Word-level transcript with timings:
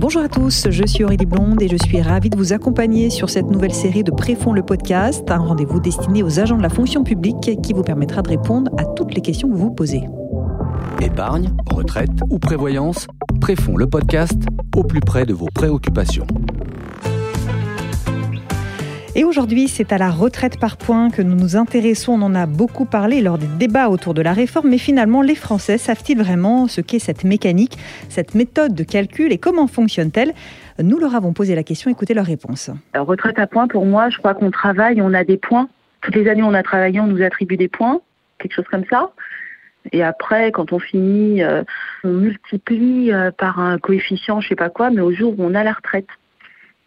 Bonjour 0.00 0.22
à 0.22 0.28
tous, 0.30 0.66
je 0.70 0.86
suis 0.86 1.04
Aurélie 1.04 1.26
Blonde 1.26 1.60
et 1.60 1.68
je 1.68 1.76
suis 1.76 2.00
ravie 2.00 2.30
de 2.30 2.36
vous 2.38 2.54
accompagner 2.54 3.10
sur 3.10 3.28
cette 3.28 3.50
nouvelle 3.50 3.74
série 3.74 4.02
de 4.02 4.10
Préfond 4.10 4.54
le 4.54 4.62
podcast, 4.62 5.30
un 5.30 5.36
rendez-vous 5.36 5.78
destiné 5.78 6.22
aux 6.22 6.40
agents 6.40 6.56
de 6.56 6.62
la 6.62 6.70
fonction 6.70 7.04
publique 7.04 7.60
qui 7.62 7.74
vous 7.74 7.82
permettra 7.82 8.22
de 8.22 8.30
répondre 8.30 8.70
à 8.78 8.86
toutes 8.86 9.14
les 9.14 9.20
questions 9.20 9.50
que 9.50 9.56
vous 9.56 9.70
posez. 9.70 10.04
Épargne, 11.02 11.50
retraite 11.66 12.18
ou 12.30 12.38
prévoyance, 12.38 13.08
Préfond 13.42 13.76
le 13.76 13.86
podcast 13.86 14.38
au 14.74 14.84
plus 14.84 15.00
près 15.00 15.26
de 15.26 15.34
vos 15.34 15.48
préoccupations. 15.54 16.26
Et 19.16 19.24
aujourd'hui, 19.24 19.66
c'est 19.66 19.92
à 19.92 19.98
la 19.98 20.08
retraite 20.08 20.60
par 20.60 20.76
points 20.76 21.10
que 21.10 21.20
nous 21.20 21.34
nous 21.34 21.56
intéressons. 21.56 22.12
On 22.12 22.22
en 22.22 22.34
a 22.36 22.46
beaucoup 22.46 22.84
parlé 22.84 23.20
lors 23.20 23.38
des 23.38 23.48
débats 23.58 23.88
autour 23.88 24.14
de 24.14 24.22
la 24.22 24.32
réforme, 24.32 24.68
mais 24.70 24.78
finalement, 24.78 25.20
les 25.20 25.34
Français 25.34 25.78
savent-ils 25.78 26.16
vraiment 26.16 26.68
ce 26.68 26.80
qu'est 26.80 27.00
cette 27.00 27.24
mécanique, 27.24 27.76
cette 28.08 28.36
méthode 28.36 28.72
de 28.72 28.84
calcul 28.84 29.32
et 29.32 29.38
comment 29.38 29.66
fonctionne-t-elle? 29.66 30.32
Nous 30.80 30.98
leur 30.98 31.16
avons 31.16 31.32
posé 31.32 31.56
la 31.56 31.64
question, 31.64 31.90
écoutez 31.90 32.14
leur 32.14 32.24
réponse. 32.24 32.70
Alors, 32.92 33.08
retraite 33.08 33.40
à 33.40 33.48
points, 33.48 33.66
pour 33.66 33.84
moi, 33.84 34.10
je 34.10 34.18
crois 34.18 34.34
qu'on 34.34 34.52
travaille, 34.52 35.02
on 35.02 35.12
a 35.12 35.24
des 35.24 35.38
points. 35.38 35.68
Toutes 36.02 36.14
les 36.14 36.28
années, 36.28 36.44
on 36.44 36.54
a 36.54 36.62
travaillé, 36.62 37.00
on 37.00 37.08
nous 37.08 37.20
attribue 37.20 37.56
des 37.56 37.68
points, 37.68 38.00
quelque 38.38 38.54
chose 38.54 38.68
comme 38.70 38.84
ça. 38.88 39.10
Et 39.90 40.04
après, 40.04 40.52
quand 40.52 40.72
on 40.72 40.78
finit, 40.78 41.42
euh, 41.42 41.64
on 42.04 42.10
multiplie 42.10 43.12
euh, 43.12 43.32
par 43.32 43.58
un 43.58 43.78
coefficient, 43.78 44.40
je 44.40 44.48
sais 44.48 44.54
pas 44.54 44.70
quoi, 44.70 44.90
mais 44.90 45.00
au 45.00 45.12
jour 45.12 45.34
où 45.36 45.42
on 45.42 45.54
a 45.56 45.64
la 45.64 45.72
retraite. 45.72 46.06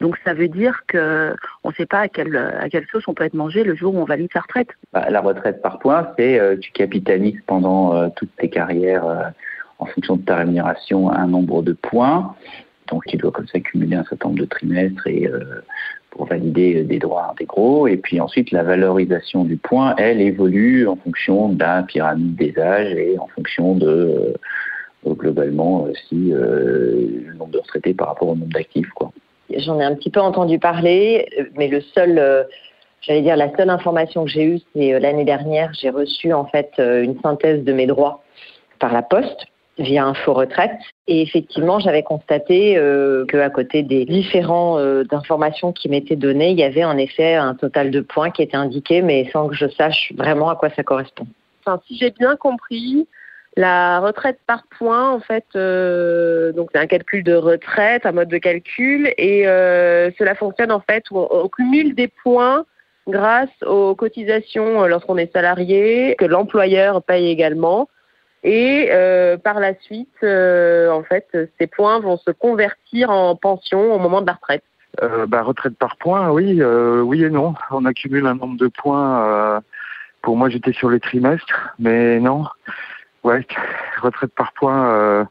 Donc 0.03 0.17
ça 0.25 0.34
veut 0.34 0.49
dire 0.49 0.81
qu'on 0.91 1.70
ne 1.70 1.73
sait 1.77 1.85
pas 1.85 1.99
à 1.99 2.07
quelle, 2.09 2.85
sauce 2.91 3.07
on 3.07 3.13
peut 3.13 3.23
être 3.23 3.35
mangé 3.35 3.63
le 3.63 3.73
jour 3.73 3.95
où 3.95 3.99
on 3.99 4.03
valide 4.03 4.29
sa 4.34 4.41
retraite. 4.41 4.67
Bah, 4.91 5.09
la 5.09 5.21
retraite 5.21 5.62
par 5.62 5.79
points, 5.79 6.12
c'est 6.20 6.38
euh, 6.38 6.57
tu 6.57 6.73
capitalises 6.73 7.39
pendant 7.48 7.95
euh, 7.95 8.09
toutes 8.13 8.35
tes 8.35 8.49
carrières 8.49 9.07
euh, 9.07 9.23
en 9.79 9.85
fonction 9.85 10.17
de 10.17 10.21
ta 10.23 10.35
rémunération 10.35 11.09
un 11.09 11.26
nombre 11.27 11.62
de 11.62 11.71
points. 11.71 12.35
Donc 12.89 13.05
tu 13.05 13.16
dois 13.16 13.31
comme 13.31 13.48
ça 13.48 13.62
cumuler 13.62 13.95
un 13.95 14.03
certain 14.03 14.27
nombre 14.27 14.41
de 14.41 14.45
trimestres 14.45 15.07
et 15.07 15.29
pour 16.09 16.26
valider 16.26 16.84
des 16.84 16.99
droits 16.99 17.29
intégraux. 17.31 17.87
Et 17.87 17.96
puis 17.96 18.20
ensuite, 18.20 18.51
la 18.51 18.63
valorisation 18.63 19.46
du 19.46 19.55
point, 19.55 19.96
elle 19.98 20.20
évolue 20.20 20.85
en 20.85 20.98
fonction 20.98 21.48
d'un 21.48 21.84
pyramide 21.84 22.35
des 22.35 22.59
âges 22.59 22.91
et 22.91 23.18
en 23.18 23.27
fonction 23.27 23.76
de 23.76 24.34
globalement 25.07 25.87
si 26.09 26.34
le 26.34 27.34
nombre 27.37 27.51
de 27.51 27.59
retraités 27.59 27.93
par 27.93 28.09
rapport 28.09 28.27
au 28.27 28.35
nombre 28.35 28.51
d'actifs. 28.51 28.90
quoi. 28.90 29.13
J'en 29.49 29.80
ai 29.80 29.84
un 29.84 29.96
petit 29.96 30.10
peu 30.10 30.22
entendu 30.22 30.60
parler, 30.60 31.27
mais 31.55 31.68
le 31.68 31.82
seul, 31.82 32.18
euh, 32.18 32.44
j'allais 33.02 33.22
dire, 33.22 33.36
la 33.36 33.55
seule 33.55 33.70
information 33.70 34.26
que 34.26 34.32
j'ai 34.32 34.44
eue, 34.44 34.60
c'est 34.74 34.94
euh, 34.94 34.99
l'année 34.99 35.26
dernière, 35.26 35.72
j'ai 35.74 35.90
reçu 35.90 36.34
en 36.34 36.46
fait 36.46 36.72
euh, 36.80 37.04
une 37.04 37.20
synthèse 37.22 37.64
de 37.64 37.74
mes 37.74 37.86
droits 37.86 38.24
par 38.80 38.94
la 38.94 39.02
poste 39.02 39.46
via 39.77 40.05
Info 40.05 40.34
Retraite. 40.34 40.71
Et 41.08 41.21
effectivement, 41.21 41.80
j'avais 41.80 42.04
constaté 42.04 42.77
euh, 42.77 43.26
qu'à 43.26 43.49
côté 43.49 43.84
des 43.84 44.05
différents 44.05 44.77
informations 45.12 45.71
qui 45.71 45.90
m'étaient 45.90 46.16
données, 46.16 46.52
il 46.52 46.60
y 46.60 46.64
avait 46.64 46.84
en 46.84 46.98
effet 46.98 47.36
un 47.36 47.55
total 47.55 47.91
de 47.91 48.02
points 48.02 48.30
qui 48.30 48.44
était 48.44 48.58
indiqué, 48.58 49.02
mais 49.02 49.30
sans 49.32 49.48
que 49.48 49.55
je 49.55 49.68
sache 49.70 50.14
vraiment 50.16 50.49
à 50.49 50.55
quoi 50.55 50.70
ça 50.70 50.84
correspond. 50.84 51.26
Enfin, 51.66 51.82
si 51.88 51.98
j'ai 51.98 52.12
bien 52.12 52.36
compris, 52.36 53.08
la 53.55 53.99
retraite 53.99 54.40
par 54.48 54.63
points, 54.77 55.12
en 55.12 55.20
fait, 55.20 55.46
euh, 55.55 56.51
donc 56.54 56.70
c'est 56.73 56.79
un 56.79 56.87
calcul 56.87 57.23
de 57.23 57.35
retraite, 57.35 58.05
un 58.05 58.12
mode 58.12 58.29
de 58.29 58.40
calcul, 58.40 59.13
et 59.18 59.48
euh, 59.48 60.09
cela 60.18 60.34
fonctionne 60.34 60.71
en 60.71 60.79
fait 60.79 61.04
où 61.12 61.20
on, 61.20 61.48
cumule 61.49 61.93
des 61.93 62.07
points 62.07 62.65
grâce 63.07 63.51
aux 63.63 63.93
cotisations 63.93 64.84
euh, 64.84 64.88
lorsqu'on 64.88 65.18
est 65.18 65.31
salarié, 65.31 66.16
que 66.18 66.25
l'employeur 66.25 67.03
paye 67.03 67.29
également. 67.29 67.90
Et 68.46 68.90
par 69.41 69.62
la 69.62 69.74
suite, 69.79 70.22
en 70.22 71.03
fait, 71.03 71.28
ces 71.57 71.66
points 71.66 72.01
vont 72.01 72.18
se 72.18 72.29
convertir 72.29 73.09
en 73.09 73.38
pension 73.38 73.96
au 73.96 74.00
moment 74.00 74.19
de 74.19 74.28
la 74.28 74.34
retraite. 74.34 74.66
bah, 75.29 75.44
retraite 75.44 75.78
par 75.78 75.96
points, 75.96 76.29
oui, 76.29 76.62
oui 76.62 77.24
et 77.24 77.29
non. 77.29 77.53
On 77.72 77.85
accumule 77.85 78.28
un 78.28 78.35
nombre 78.35 78.57
de 78.57 78.68
points. 78.68 79.62
pour 80.22 80.35
moi, 80.35 80.50
j'étais 80.50 80.74
sur 80.74 80.90
les 80.90 81.00
trimestres, 81.00 81.74
mais 81.80 82.20
non. 82.20 82.44
Ouais, 83.23 83.45
retraite 84.01 84.34
par 84.35 84.51
points, 84.53 84.89
euh, 84.89 85.25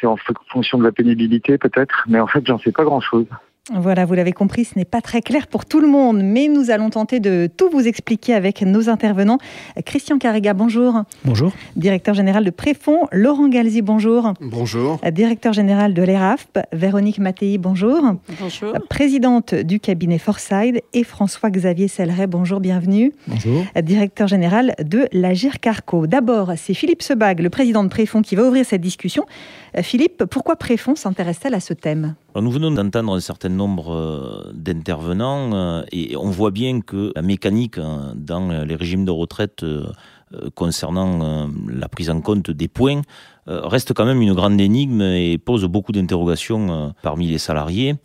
c'est 0.00 0.06
en 0.06 0.16
fonction 0.50 0.78
de 0.78 0.84
la 0.84 0.92
pénibilité 0.92 1.58
peut-être, 1.58 2.04
mais 2.08 2.20
en 2.20 2.26
fait, 2.26 2.46
j'en 2.46 2.58
sais 2.58 2.72
pas 2.72 2.84
grand-chose. 2.84 3.26
Voilà, 3.72 4.04
vous 4.04 4.14
l'avez 4.14 4.32
compris, 4.32 4.64
ce 4.64 4.76
n'est 4.76 4.84
pas 4.84 5.00
très 5.00 5.22
clair 5.22 5.46
pour 5.46 5.64
tout 5.64 5.80
le 5.80 5.86
monde, 5.86 6.20
mais 6.22 6.48
nous 6.48 6.70
allons 6.70 6.90
tenter 6.90 7.20
de 7.20 7.48
tout 7.56 7.70
vous 7.70 7.86
expliquer 7.86 8.34
avec 8.34 8.62
nos 8.62 8.88
intervenants. 8.88 9.38
Christian 9.84 10.18
Carrega, 10.18 10.54
bonjour. 10.54 11.02
Bonjour. 11.24 11.52
Directeur 11.76 12.14
général 12.14 12.44
de 12.44 12.50
Préfond. 12.50 13.06
Laurent 13.12 13.48
Galzi, 13.48 13.80
bonjour. 13.80 14.32
Bonjour. 14.40 14.98
Directeur 15.12 15.52
général 15.52 15.94
de 15.94 16.02
l'ERAFP. 16.02 16.58
Véronique 16.72 17.18
Mattei, 17.18 17.58
bonjour. 17.58 18.16
Bonjour. 18.40 18.72
Présidente 18.88 19.54
du 19.54 19.78
cabinet 19.78 20.18
Forside. 20.18 20.80
Et 20.92 21.04
François-Xavier 21.04 21.86
Selleret, 21.86 22.26
bonjour, 22.26 22.58
bienvenue. 22.58 23.12
Bonjour. 23.28 23.64
Directeur 23.82 24.26
général 24.26 24.74
de 24.84 25.06
la 25.12 25.30
Carco. 25.62 26.06
D'abord, 26.08 26.52
c'est 26.56 26.74
Philippe 26.74 27.02
Sebag, 27.02 27.40
le 27.40 27.50
président 27.50 27.84
de 27.84 27.88
Préfond, 27.88 28.22
qui 28.22 28.34
va 28.34 28.42
ouvrir 28.44 28.64
cette 28.64 28.80
discussion. 28.80 29.26
Euh, 29.76 29.82
Philippe, 29.82 30.24
pourquoi 30.24 30.56
Préfond 30.56 30.96
s'intéresse-t-elle 30.96 31.54
à 31.54 31.60
ce 31.60 31.72
thème? 31.72 32.14
Nous 32.36 32.50
venons 32.50 32.70
d'entendre 32.70 33.16
un 33.16 33.20
certain 33.20 33.48
nombre 33.48 33.92
euh, 33.92 34.52
d'intervenants 34.54 35.52
euh, 35.52 35.82
et 35.90 36.16
on 36.16 36.30
voit 36.30 36.52
bien 36.52 36.80
que 36.80 37.12
la 37.16 37.22
mécanique 37.22 37.78
dans 38.14 38.64
les 38.64 38.76
régimes 38.76 39.04
de 39.04 39.10
retraite 39.10 39.64
concernant 40.54 41.48
la 41.66 41.88
prise 41.88 42.08
en 42.08 42.20
compte 42.20 42.52
des 42.52 42.68
points 42.68 43.02
reste 43.46 43.94
quand 43.94 44.04
même 44.04 44.22
une 44.22 44.32
grande 44.32 44.60
énigme 44.60 45.02
et 45.02 45.38
pose 45.38 45.64
beaucoup 45.64 45.90
d'interrogations 45.90 46.94
parmi 47.02 47.26
les 47.26 47.38
salariés. 47.38 47.96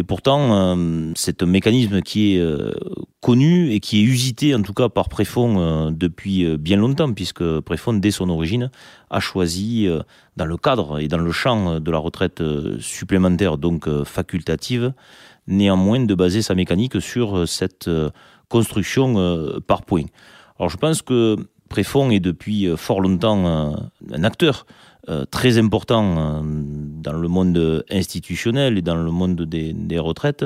Et 0.00 0.02
pourtant, 0.02 0.54
euh, 0.54 1.12
c'est 1.14 1.42
un 1.42 1.46
mécanisme 1.46 2.00
qui 2.00 2.34
est 2.34 2.38
euh, 2.38 2.72
connu 3.20 3.70
et 3.70 3.80
qui 3.80 4.00
est 4.00 4.02
usité, 4.02 4.54
en 4.54 4.62
tout 4.62 4.72
cas 4.72 4.88
par 4.88 5.10
Préfond, 5.10 5.60
euh, 5.60 5.90
depuis 5.90 6.56
bien 6.56 6.78
longtemps, 6.78 7.12
puisque 7.12 7.60
Préfond, 7.60 7.92
dès 7.92 8.10
son 8.10 8.30
origine, 8.30 8.70
a 9.10 9.20
choisi, 9.20 9.86
dans 10.38 10.46
le 10.46 10.56
cadre 10.56 11.00
et 11.00 11.08
dans 11.08 11.18
le 11.18 11.30
champ 11.32 11.80
de 11.80 11.90
la 11.90 11.98
retraite 11.98 12.42
supplémentaire, 12.78 13.58
donc 13.58 13.86
facultative, 14.04 14.94
néanmoins 15.46 16.00
de 16.00 16.14
baser 16.14 16.40
sa 16.40 16.54
mécanique 16.54 16.98
sur 17.02 17.46
cette 17.46 17.90
construction 18.48 19.60
par 19.66 19.82
points. 19.82 20.06
Alors 20.58 20.70
je 20.70 20.78
pense 20.78 21.02
que 21.02 21.36
Préfond 21.68 22.08
est 22.08 22.20
depuis 22.20 22.68
fort 22.76 23.02
longtemps 23.02 23.84
un 24.12 24.24
acteur 24.24 24.64
très 25.30 25.58
important 25.58 26.42
dans 27.00 27.12
le 27.12 27.28
monde 27.28 27.84
institutionnel 27.90 28.78
et 28.78 28.82
dans 28.82 28.96
le 28.96 29.10
monde 29.10 29.42
des, 29.42 29.98
retraites, 29.98 30.44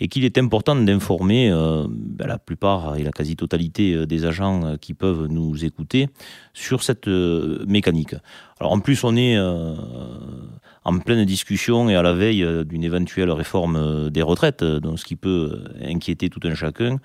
et 0.00 0.08
qu'il 0.08 0.24
est 0.24 0.38
important 0.38 0.74
d'informer 0.74 1.50
euh, 1.50 1.86
ben, 1.88 2.26
la 2.26 2.38
plupart 2.38 2.96
et 2.96 3.04
la 3.04 3.12
quasi-totalité 3.12 4.06
des 4.06 4.24
agents 4.24 4.76
qui 4.80 4.92
peuvent 4.92 5.26
nous 5.26 5.64
écouter 5.64 6.08
sur 6.52 6.82
cette 6.82 7.06
mécanique. 7.06 8.14
Alors 8.58 8.72
en 8.72 8.80
plus, 8.80 9.04
on 9.04 9.16
est 9.16 9.38
en 9.38 10.98
pleine 10.98 11.24
discussion 11.24 11.88
et 11.88 11.94
à 11.94 12.02
la 12.02 12.12
veille 12.12 12.46
d'une 12.66 12.84
éventuelle 12.84 13.30
réforme 13.30 14.10
des 14.10 14.22
retraites, 14.22 14.64
donc 14.64 14.98
ce 14.98 15.04
qui 15.04 15.16
peut 15.16 15.64
inquiéter 15.80 16.28
tout 16.28 16.40
un 16.44 16.54
chacun, 16.54 16.98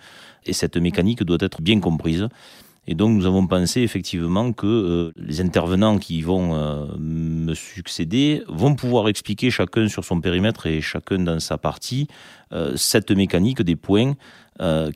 et 0.46 0.54
cette 0.54 0.78
mécanique 0.78 1.24
doit 1.24 1.38
être 1.42 1.62
bien 1.62 1.80
comprise. 1.80 2.28
Et 2.92 2.96
donc 2.96 3.12
nous 3.12 3.28
avons 3.28 3.46
pensé 3.46 3.82
effectivement 3.82 4.52
que 4.52 4.66
euh, 4.66 5.12
les 5.16 5.42
intervenants 5.42 6.00
qui 6.00 6.24
vont 6.24 6.56
euh, 6.56 6.88
me 6.98 7.54
succéder 7.54 8.42
vont 8.48 8.74
pouvoir 8.74 9.08
expliquer 9.10 9.52
chacun 9.52 9.88
sur 9.88 10.04
son 10.04 10.20
périmètre 10.20 10.66
et 10.66 10.82
chacun 10.82 11.20
dans 11.20 11.40
sa 11.40 11.60
partie 11.60 12.08
euh, 12.52 12.74
cette 12.76 13.12
mécanique 13.12 13.62
des 13.62 13.76
points 13.76 14.16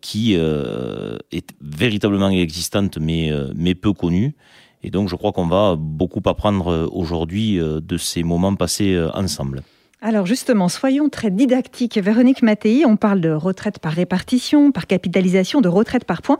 qui 0.02 0.34
est 0.34 1.54
véritablement 1.62 2.30
existante 2.30 2.98
mais, 2.98 3.32
mais 3.56 3.76
peu 3.76 3.94
connue. 3.94 4.36
Et 4.82 4.90
donc 4.90 5.08
je 5.08 5.16
crois 5.16 5.32
qu'on 5.32 5.48
va 5.48 5.78
beaucoup 5.78 6.22
apprendre 6.26 6.90
aujourd'hui 6.92 7.60
de 7.60 7.98
ces 7.98 8.24
moments 8.24 8.56
passés 8.56 9.02
ensemble. 9.14 9.64
Alors 10.02 10.26
justement, 10.26 10.68
soyons 10.68 11.08
très 11.08 11.32
didactiques. 11.32 11.98
Véronique 11.98 12.42
Mattei, 12.42 12.84
on 12.86 12.98
parle 12.98 13.22
de 13.22 13.30
retraite 13.30 13.80
par 13.80 13.94
répartition, 13.94 14.74
par 14.74 14.86
capitalisation, 14.86 15.62
de 15.62 15.70
retraite 15.70 16.04
par 16.04 16.22
points. 16.22 16.40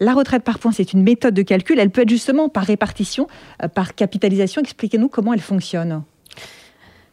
La 0.00 0.14
retraite 0.14 0.42
par 0.42 0.58
points, 0.58 0.72
c'est 0.72 0.92
une 0.92 1.02
méthode 1.02 1.34
de 1.34 1.42
calcul. 1.42 1.78
Elle 1.78 1.90
peut 1.90 2.02
être 2.02 2.08
justement 2.08 2.48
par 2.48 2.64
répartition, 2.64 3.28
euh, 3.62 3.68
par 3.68 3.94
capitalisation. 3.94 4.60
Expliquez-nous 4.60 5.08
comment 5.08 5.32
elle 5.32 5.40
fonctionne. 5.40 6.02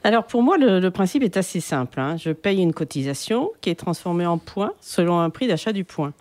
Alors 0.04 0.26
pour 0.26 0.42
moi, 0.42 0.58
le, 0.58 0.90
principe 0.90 1.22
est 1.24 1.38
assez 1.38 1.60
simple. 1.60 2.00
Hein. 2.00 2.18
Je 2.18 2.32
paye 2.32 2.60
une 2.60 2.74
cotisation 2.74 3.52
qui 3.62 3.70
est 3.70 3.76
transformée 3.76 4.26
en 4.26 4.40
points 4.40 4.74
selon 4.82 5.20
un 5.20 5.30
prix 5.30 5.48
d'achat 5.48 5.74
du 5.74 5.84
point. 5.84 6.14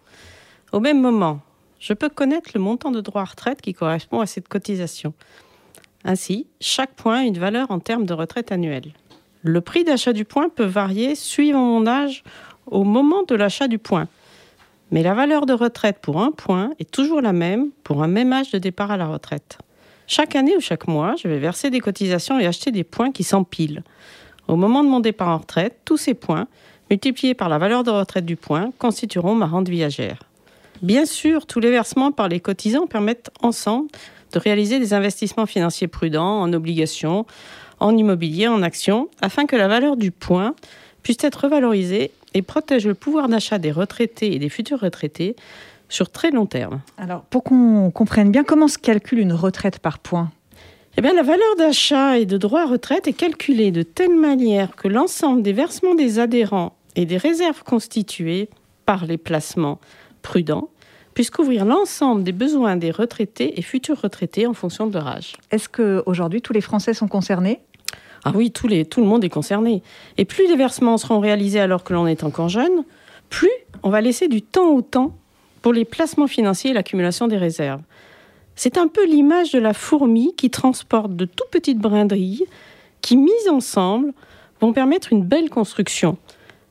Au 0.73 0.81
même 0.81 1.01
moment, 1.01 1.41
je 1.79 1.95
peux 1.95 2.11
connaître 2.11 2.51
le 2.55 2.61
montant 2.61 2.91
de 2.91 3.01
droit 3.01 3.23
à 3.23 3.25
retraite 3.25 3.63
qui 3.63 3.73
correspond 3.73 4.21
à 4.21 4.27
cette 4.27 4.49
cotisation. 4.49 5.15
Ainsi, 6.05 6.47
chaque 6.61 6.93
point 6.93 7.21
a 7.21 7.23
une 7.23 7.39
valeur 7.39 7.71
en 7.71 7.79
termes 7.79 8.05
de 8.05 8.13
retraite 8.13 8.53
annuelle. 8.53 8.93
Le 9.43 9.63
prix 9.63 9.85
d'achat 9.85 10.13
du 10.13 10.27
point 10.27 10.51
peut 10.51 10.65
varier 10.65 11.15
suivant 11.15 11.65
mon 11.65 11.87
âge 11.87 12.23
au 12.67 12.85
moment 12.85 13.23
de 13.23 13.35
l'achat 13.35 13.67
du 13.67 13.79
point. 13.79 14.09
Mais 14.91 15.03
la 15.03 15.15
valeur 15.15 15.47
de 15.47 15.53
retraite 15.53 15.99
pour 16.01 16.21
un 16.21 16.33
point 16.33 16.71
est 16.79 16.91
toujours 16.91 17.21
la 17.21 17.33
même 17.33 17.71
pour 17.85 18.03
un 18.03 18.09
même 18.09 18.33
âge 18.33 18.51
de 18.51 18.59
départ 18.59 18.91
à 18.91 18.97
la 18.97 19.07
retraite. 19.07 19.59
Chaque 20.07 20.35
année 20.35 20.57
ou 20.57 20.61
chaque 20.61 20.89
mois, 20.89 21.15
je 21.23 21.29
vais 21.29 21.39
verser 21.39 21.71
des 21.71 21.79
cotisations 21.79 22.41
et 22.41 22.47
acheter 22.47 22.73
des 22.73 22.83
points 22.83 23.13
qui 23.13 23.23
s'empilent. 23.23 23.85
Au 24.49 24.57
moment 24.57 24.83
de 24.83 24.89
mon 24.89 24.99
départ 24.99 25.29
en 25.29 25.39
retraite, 25.39 25.79
tous 25.85 25.97
ces 25.97 26.15
points, 26.15 26.49
multipliés 26.91 27.35
par 27.35 27.49
la 27.49 27.59
valeur 27.59 27.85
de 27.85 27.91
retraite 27.93 28.27
du 28.27 28.35
point, 28.35 28.73
constitueront 28.79 29.37
ma 29.37 29.47
rente 29.47 29.69
viagère. 29.69 30.25
Bien 30.83 31.07
sûr, 31.07 31.47
tous 31.47 31.61
les 31.61 31.71
versements 31.71 32.11
par 32.11 32.29
les 32.29 32.41
cotisants 32.41 32.89
permettent 32.89 33.31
ensemble 33.43 33.89
de 34.33 34.39
réaliser 34.41 34.81
des 34.81 34.95
investissements 34.95 35.47
financiers 35.47 35.87
prudents 35.87 36.41
en 36.41 36.53
obligations, 36.53 37.27
en 37.79 37.97
immobilier, 37.97 38.49
en 38.49 38.63
actions, 38.63 39.09
afin 39.23 39.47
que 39.47 39.55
la 39.55 39.69
valeur 39.69 39.97
du 39.97 40.11
point 40.11 40.55
puisse 41.03 41.23
être 41.23 41.45
revalorisée 41.45 42.11
et 42.35 42.43
protège 42.43 42.87
le 42.87 42.95
pouvoir 42.95 43.29
d'achat 43.29 43.59
des 43.59 43.73
retraités 43.73 44.35
et 44.35 44.39
des 44.39 44.49
futurs 44.49 44.81
retraités 44.81 45.37
sur 45.89 46.11
très 46.11 46.31
long 46.31 46.47
terme. 46.47 46.81
Alors, 46.99 47.23
pour 47.23 47.43
qu'on 47.43 47.91
comprenne 47.91 48.31
bien, 48.31 48.45
comment 48.45 48.69
se 48.69 48.79
calcule 48.79 49.19
une 49.19 49.33
retraite 49.33 49.79
par 49.79 49.99
points 49.99 50.31
eh 50.97 51.03
bien, 51.03 51.15
la 51.15 51.23
valeur 51.23 51.57
d'achat 51.57 52.19
et 52.19 52.27
de 52.27 52.37
droit 52.37 52.63
à 52.63 52.67
retraite 52.67 53.07
est 53.07 53.13
calculée 53.13 53.71
de 53.71 53.83
telle 53.83 54.15
manière 54.15 54.75
que 54.75 54.89
l'ensemble 54.89 55.41
des 55.41 55.53
versements 55.53 55.95
des 55.95 56.19
adhérents 56.19 56.77
et 56.97 57.07
des 57.07 57.17
réserves 57.17 57.63
constituées 57.63 58.51
par 58.87 59.07
les 59.07 59.17
placements 59.17 59.79
prudents 60.21 60.69
puissent 61.15 61.31
couvrir 61.31 61.65
l'ensemble 61.65 62.25
des 62.25 62.33
besoins 62.33 62.77
des 62.77 62.91
retraités 62.91 63.59
et 63.59 63.63
futurs 63.63 64.01
retraités 64.01 64.47
en 64.47 64.53
fonction 64.53 64.89
de 64.89 64.95
leur 64.95 65.07
âge. 65.07 65.37
Est-ce 65.51 65.69
qu'aujourd'hui, 65.69 66.43
tous 66.43 66.53
les 66.53 66.61
Français 66.61 66.93
sont 66.93 67.09
concernés? 67.09 67.61
Ah 68.25 68.33
oui, 68.35 68.51
tout 68.51 68.69
le 68.69 69.03
monde 69.03 69.25
est 69.25 69.31
concerné. 69.31 69.83
Et 70.19 70.25
plus 70.25 70.47
les 70.47 70.57
versements 70.57 70.99
seront 70.99 71.21
réalisés 71.21 71.61
alors 71.61 71.85
que 71.85 71.93
l'on 71.93 72.07
est 72.07 72.23
encore 72.23 72.49
jeune, 72.49 72.85
plus 73.31 73.51
on 73.83 73.91
va 73.91 74.01
laisser 74.01 74.29
du 74.29 74.43
temps 74.43 74.71
au 74.71 74.83
temps 74.83 75.17
pour 75.63 75.73
les 75.73 75.85
placements 75.85 76.27
financiers 76.27 76.71
et 76.71 76.75
l'accumulation 76.75 77.29
des 77.29 77.37
réserves. 77.37 77.83
C'est 78.57 78.77
un 78.77 78.89
peu 78.89 79.07
l'image 79.07 79.53
de 79.53 79.59
la 79.59 79.73
fourmi 79.73 80.35
qui 80.37 80.51
transporte 80.51 81.17
de 81.17 81.25
tout 81.25 81.45
petites 81.51 81.79
brindilles 81.79 82.45
qui, 83.01 83.17
mises 83.17 83.49
ensemble, 83.51 84.13
vont 84.61 84.73
permettre 84.73 85.13
une 85.13 85.25
belle 85.25 85.49
construction. 85.49 86.19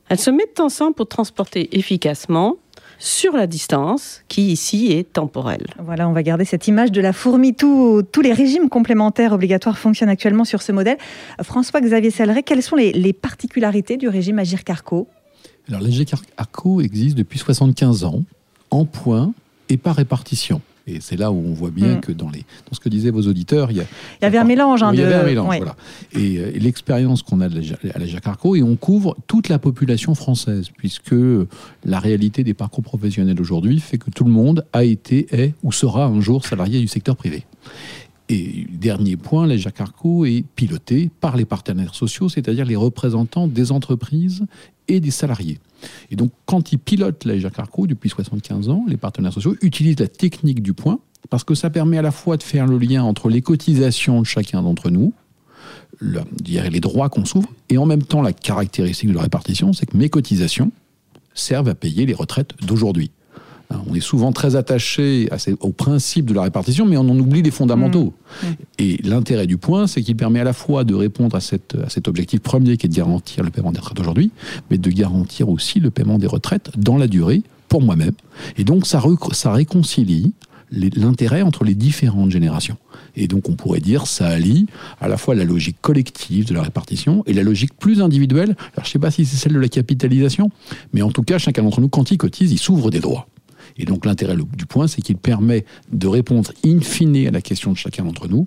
Elles 0.08 0.20
se 0.20 0.30
mettent 0.30 0.60
ensemble 0.60 0.94
pour 0.94 1.08
transporter 1.08 1.76
efficacement 1.76 2.56
sur 3.00 3.34
la 3.34 3.46
distance, 3.46 4.22
qui 4.28 4.52
ici 4.52 4.92
est 4.92 5.10
temporelle. 5.12 5.66
Voilà, 5.82 6.08
on 6.08 6.12
va 6.12 6.22
garder 6.22 6.44
cette 6.44 6.68
image 6.68 6.92
de 6.92 7.00
la 7.00 7.12
fourmi. 7.12 7.54
tous 7.54 8.04
les 8.22 8.32
régimes 8.32 8.68
complémentaires 8.68 9.32
obligatoires 9.32 9.78
fonctionnent 9.78 10.10
actuellement 10.10 10.44
sur 10.44 10.60
ce 10.60 10.70
modèle. 10.70 10.98
François-Xavier 11.42 12.10
Saleret, 12.10 12.42
quelles 12.42 12.62
sont 12.62 12.76
les, 12.76 12.92
les, 12.92 13.14
particularités 13.14 13.96
du 13.96 14.06
régime 14.06 14.38
Agir-Carco 14.38 15.08
Alors, 15.66 15.80
l'Agir-Carco 15.80 16.82
existe 16.82 17.16
depuis 17.16 17.38
75 17.38 18.04
ans, 18.04 18.22
en 18.70 18.84
points 18.84 19.32
et 19.70 19.78
par 19.78 19.96
répartition. 19.96 20.60
Et 20.86 21.00
c'est 21.00 21.16
là 21.16 21.30
où 21.30 21.36
on 21.36 21.52
voit 21.52 21.70
bien 21.70 21.96
mm. 21.96 22.00
que 22.00 22.12
dans, 22.12 22.30
les, 22.30 22.40
dans 22.40 22.72
ce 22.72 22.80
que 22.80 22.88
disaient 22.88 23.10
vos 23.10 23.22
auditeurs, 23.22 23.70
il 23.70 23.78
y, 23.78 23.80
a, 23.80 23.84
il 24.20 24.24
y 24.24 24.26
avait 24.26 24.38
un 24.38 24.44
mélange. 24.44 24.82
Hein, 24.82 24.90
il 24.92 25.00
y 25.00 25.02
avait 25.02 25.14
un 25.14 25.24
mélange, 25.24 25.56
voilà. 25.56 25.76
Et, 26.12 26.38
euh, 26.38 26.50
l'expérience 26.58 27.22
qu'on 27.22 27.40
a 27.40 27.46
à 27.46 27.98
la 27.98 28.06
Jacarco, 28.06 28.56
et 28.56 28.62
on 28.62 28.76
couvre 28.76 29.16
toute 29.26 29.48
la 29.48 29.58
population 29.58 30.14
française, 30.14 30.68
puisque 30.76 31.14
la 31.84 31.98
réalité 31.98 32.44
des 32.44 32.54
parcours 32.54 32.84
professionnels 32.84 33.40
aujourd'hui 33.40 33.80
fait 33.80 33.98
que 33.98 34.10
tout 34.10 34.24
le 34.24 34.30
monde 34.30 34.64
a 34.72 34.84
été, 34.84 35.26
est 35.30 35.54
ou 35.62 35.72
sera 35.72 36.06
un 36.06 36.20
jour 36.20 36.44
salarié 36.44 36.80
du 36.80 36.88
secteur 36.88 37.16
privé. 37.16 37.44
Et 38.32 38.68
dernier 38.70 39.16
point, 39.16 39.44
la 39.48 39.56
est 39.56 40.44
pilotée 40.54 41.10
par 41.20 41.36
les 41.36 41.44
partenaires 41.44 41.96
sociaux, 41.96 42.28
c'est-à-dire 42.28 42.64
les 42.64 42.76
représentants 42.76 43.48
des 43.48 43.72
entreprises 43.72 44.46
et 44.86 45.00
des 45.00 45.10
salariés. 45.10 45.58
Et 46.12 46.16
donc, 46.16 46.30
quand 46.46 46.70
ils 46.70 46.78
pilotent 46.78 47.24
la 47.24 47.34
depuis 47.36 48.08
75 48.08 48.68
ans, 48.68 48.84
les 48.86 48.96
partenaires 48.96 49.32
sociaux 49.32 49.56
utilisent 49.62 49.98
la 49.98 50.06
technique 50.06 50.62
du 50.62 50.74
point 50.74 51.00
parce 51.28 51.42
que 51.42 51.56
ça 51.56 51.70
permet 51.70 51.98
à 51.98 52.02
la 52.02 52.12
fois 52.12 52.36
de 52.36 52.44
faire 52.44 52.68
le 52.68 52.78
lien 52.78 53.02
entre 53.02 53.28
les 53.28 53.42
cotisations 53.42 54.20
de 54.20 54.26
chacun 54.26 54.62
d'entre 54.62 54.90
nous, 54.90 55.12
les 56.00 56.80
droits 56.80 57.08
qu'on 57.08 57.24
s'ouvre, 57.24 57.52
et 57.68 57.78
en 57.78 57.86
même 57.86 58.04
temps, 58.04 58.22
la 58.22 58.32
caractéristique 58.32 59.08
de 59.08 59.14
la 59.14 59.22
répartition, 59.22 59.72
c'est 59.72 59.86
que 59.86 59.96
mes 59.96 60.08
cotisations 60.08 60.70
servent 61.34 61.68
à 61.68 61.74
payer 61.74 62.06
les 62.06 62.14
retraites 62.14 62.54
d'aujourd'hui. 62.62 63.10
On 63.88 63.94
est 63.94 64.00
souvent 64.00 64.32
très 64.32 64.56
attaché 64.56 65.28
au 65.60 65.70
principe 65.70 66.26
de 66.26 66.34
la 66.34 66.42
répartition, 66.42 66.86
mais 66.86 66.96
on 66.96 67.08
en 67.08 67.18
oublie 67.18 67.42
les 67.42 67.50
fondamentaux. 67.50 68.12
Mmh. 68.42 68.46
Mmh. 68.46 68.54
Et 68.78 69.00
l'intérêt 69.04 69.46
du 69.46 69.58
point, 69.58 69.86
c'est 69.86 70.02
qu'il 70.02 70.16
permet 70.16 70.40
à 70.40 70.44
la 70.44 70.52
fois 70.52 70.84
de 70.84 70.94
répondre 70.94 71.36
à, 71.36 71.40
cet 71.40 72.08
objectif 72.08 72.40
premier 72.40 72.76
qui 72.76 72.86
est 72.86 72.88
de 72.88 72.94
garantir 72.94 73.44
le 73.44 73.50
paiement 73.50 73.72
des 73.72 73.78
retraites 73.78 74.00
aujourd'hui, 74.00 74.30
mais 74.70 74.78
de 74.78 74.90
garantir 74.90 75.48
aussi 75.48 75.80
le 75.80 75.90
paiement 75.90 76.18
des 76.18 76.26
retraites 76.26 76.70
dans 76.76 76.96
la 76.96 77.06
durée 77.06 77.42
pour 77.68 77.82
moi-même. 77.82 78.14
Et 78.58 78.64
donc 78.64 78.86
ça, 78.86 79.02
ça 79.32 79.52
réconcilie 79.52 80.32
l'intérêt 80.72 81.42
entre 81.42 81.64
les 81.64 81.74
différentes 81.74 82.30
générations. 82.30 82.76
Et 83.16 83.26
donc 83.26 83.48
on 83.48 83.54
pourrait 83.54 83.80
dire 83.80 84.06
ça 84.06 84.28
allie 84.28 84.66
à 85.00 85.08
la 85.08 85.16
fois 85.16 85.34
la 85.34 85.44
logique 85.44 85.76
collective 85.80 86.46
de 86.46 86.54
la 86.54 86.62
répartition 86.62 87.24
et 87.26 87.32
la 87.32 87.42
logique 87.42 87.74
plus 87.76 88.00
individuelle. 88.00 88.56
Alors 88.74 88.84
je 88.84 88.88
ne 88.88 88.92
sais 88.92 88.98
pas 88.98 89.10
si 89.10 89.24
c'est 89.24 89.36
celle 89.36 89.52
de 89.52 89.58
la 89.58 89.68
capitalisation, 89.68 90.50
mais 90.92 91.02
en 91.02 91.10
tout 91.10 91.22
cas 91.22 91.38
chacun 91.38 91.62
d'entre 91.62 91.80
nous 91.80 91.88
quand 91.88 92.10
il 92.10 92.18
cotise, 92.18 92.52
il 92.52 92.58
s'ouvre 92.58 92.90
des 92.90 93.00
droits. 93.00 93.26
Et 93.76 93.84
donc 93.84 94.06
l'intérêt 94.06 94.36
du 94.36 94.66
point, 94.66 94.86
c'est 94.86 95.02
qu'il 95.02 95.16
permet 95.16 95.64
de 95.92 96.06
répondre 96.06 96.52
in 96.64 96.80
fine 96.80 97.26
à 97.26 97.30
la 97.30 97.40
question 97.40 97.72
de 97.72 97.76
chacun 97.76 98.04
d'entre 98.04 98.28
nous, 98.28 98.46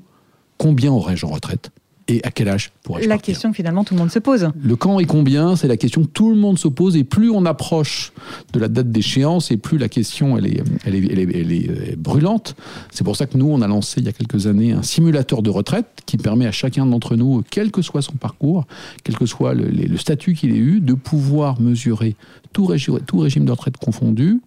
combien 0.57 0.91
aurais-je 0.91 1.25
en 1.25 1.29
retraite 1.29 1.71
et 2.07 2.21
à 2.23 2.31
quel 2.31 2.49
âge 2.49 2.71
pourrais-je 2.83 3.07
La 3.07 3.17
question 3.17 3.51
que 3.51 3.55
finalement 3.55 3.83
tout 3.83 3.93
le 3.93 3.99
monde 3.99 4.11
se 4.11 4.19
pose. 4.19 4.49
Le 4.61 4.75
quand 4.75 4.99
et 4.99 5.05
combien, 5.05 5.55
c'est 5.55 5.67
la 5.67 5.77
question 5.77 6.03
que 6.03 6.09
tout 6.09 6.29
le 6.29 6.35
monde 6.35 6.59
se 6.59 6.67
pose 6.67 6.97
et 6.97 7.03
plus 7.03 7.29
on 7.29 7.45
approche 7.45 8.11
de 8.51 8.59
la 8.59 8.67
date 8.67 8.91
d'échéance 8.91 9.51
et 9.51 9.57
plus 9.57 9.77
la 9.77 9.89
question 9.89 10.37
elle 10.37 10.47
est, 10.47 10.63
elle 10.85 10.95
est, 10.95 11.13
elle 11.13 11.51
est, 11.51 11.69
euh, 11.69 11.95
brûlante. 11.97 12.55
C'est 12.91 13.03
pour 13.03 13.15
ça 13.15 13.25
que 13.25 13.37
nous, 13.37 13.47
on 13.47 13.61
a 13.61 13.67
lancé 13.67 14.01
il 14.01 14.05
y 14.05 14.09
a 14.09 14.11
quelques 14.11 14.47
années 14.47 14.73
un 14.73 14.83
simulateur 14.83 15.41
de 15.41 15.49
retraite 15.49 15.87
qui 16.05 16.17
permet 16.17 16.45
à 16.45 16.51
chacun 16.51 16.85
d'entre 16.85 17.15
nous, 17.15 17.43
quel 17.49 17.71
que 17.71 17.81
soit 17.81 18.01
son 18.01 18.13
parcours, 18.13 18.65
quel 19.03 19.17
que 19.17 19.25
soit 19.25 19.53
le, 19.53 19.65
le 19.65 19.97
statut 19.97 20.33
qu'il 20.33 20.53
ait 20.53 20.57
eu, 20.57 20.81
de 20.81 20.93
pouvoir 20.93 21.61
mesurer 21.61 22.15
tout 22.51 22.65
régime, 22.65 22.99
tout 23.05 23.19
régime 23.19 23.45
de 23.45 23.51
retraite 23.51 23.77
confondu, 23.77 24.41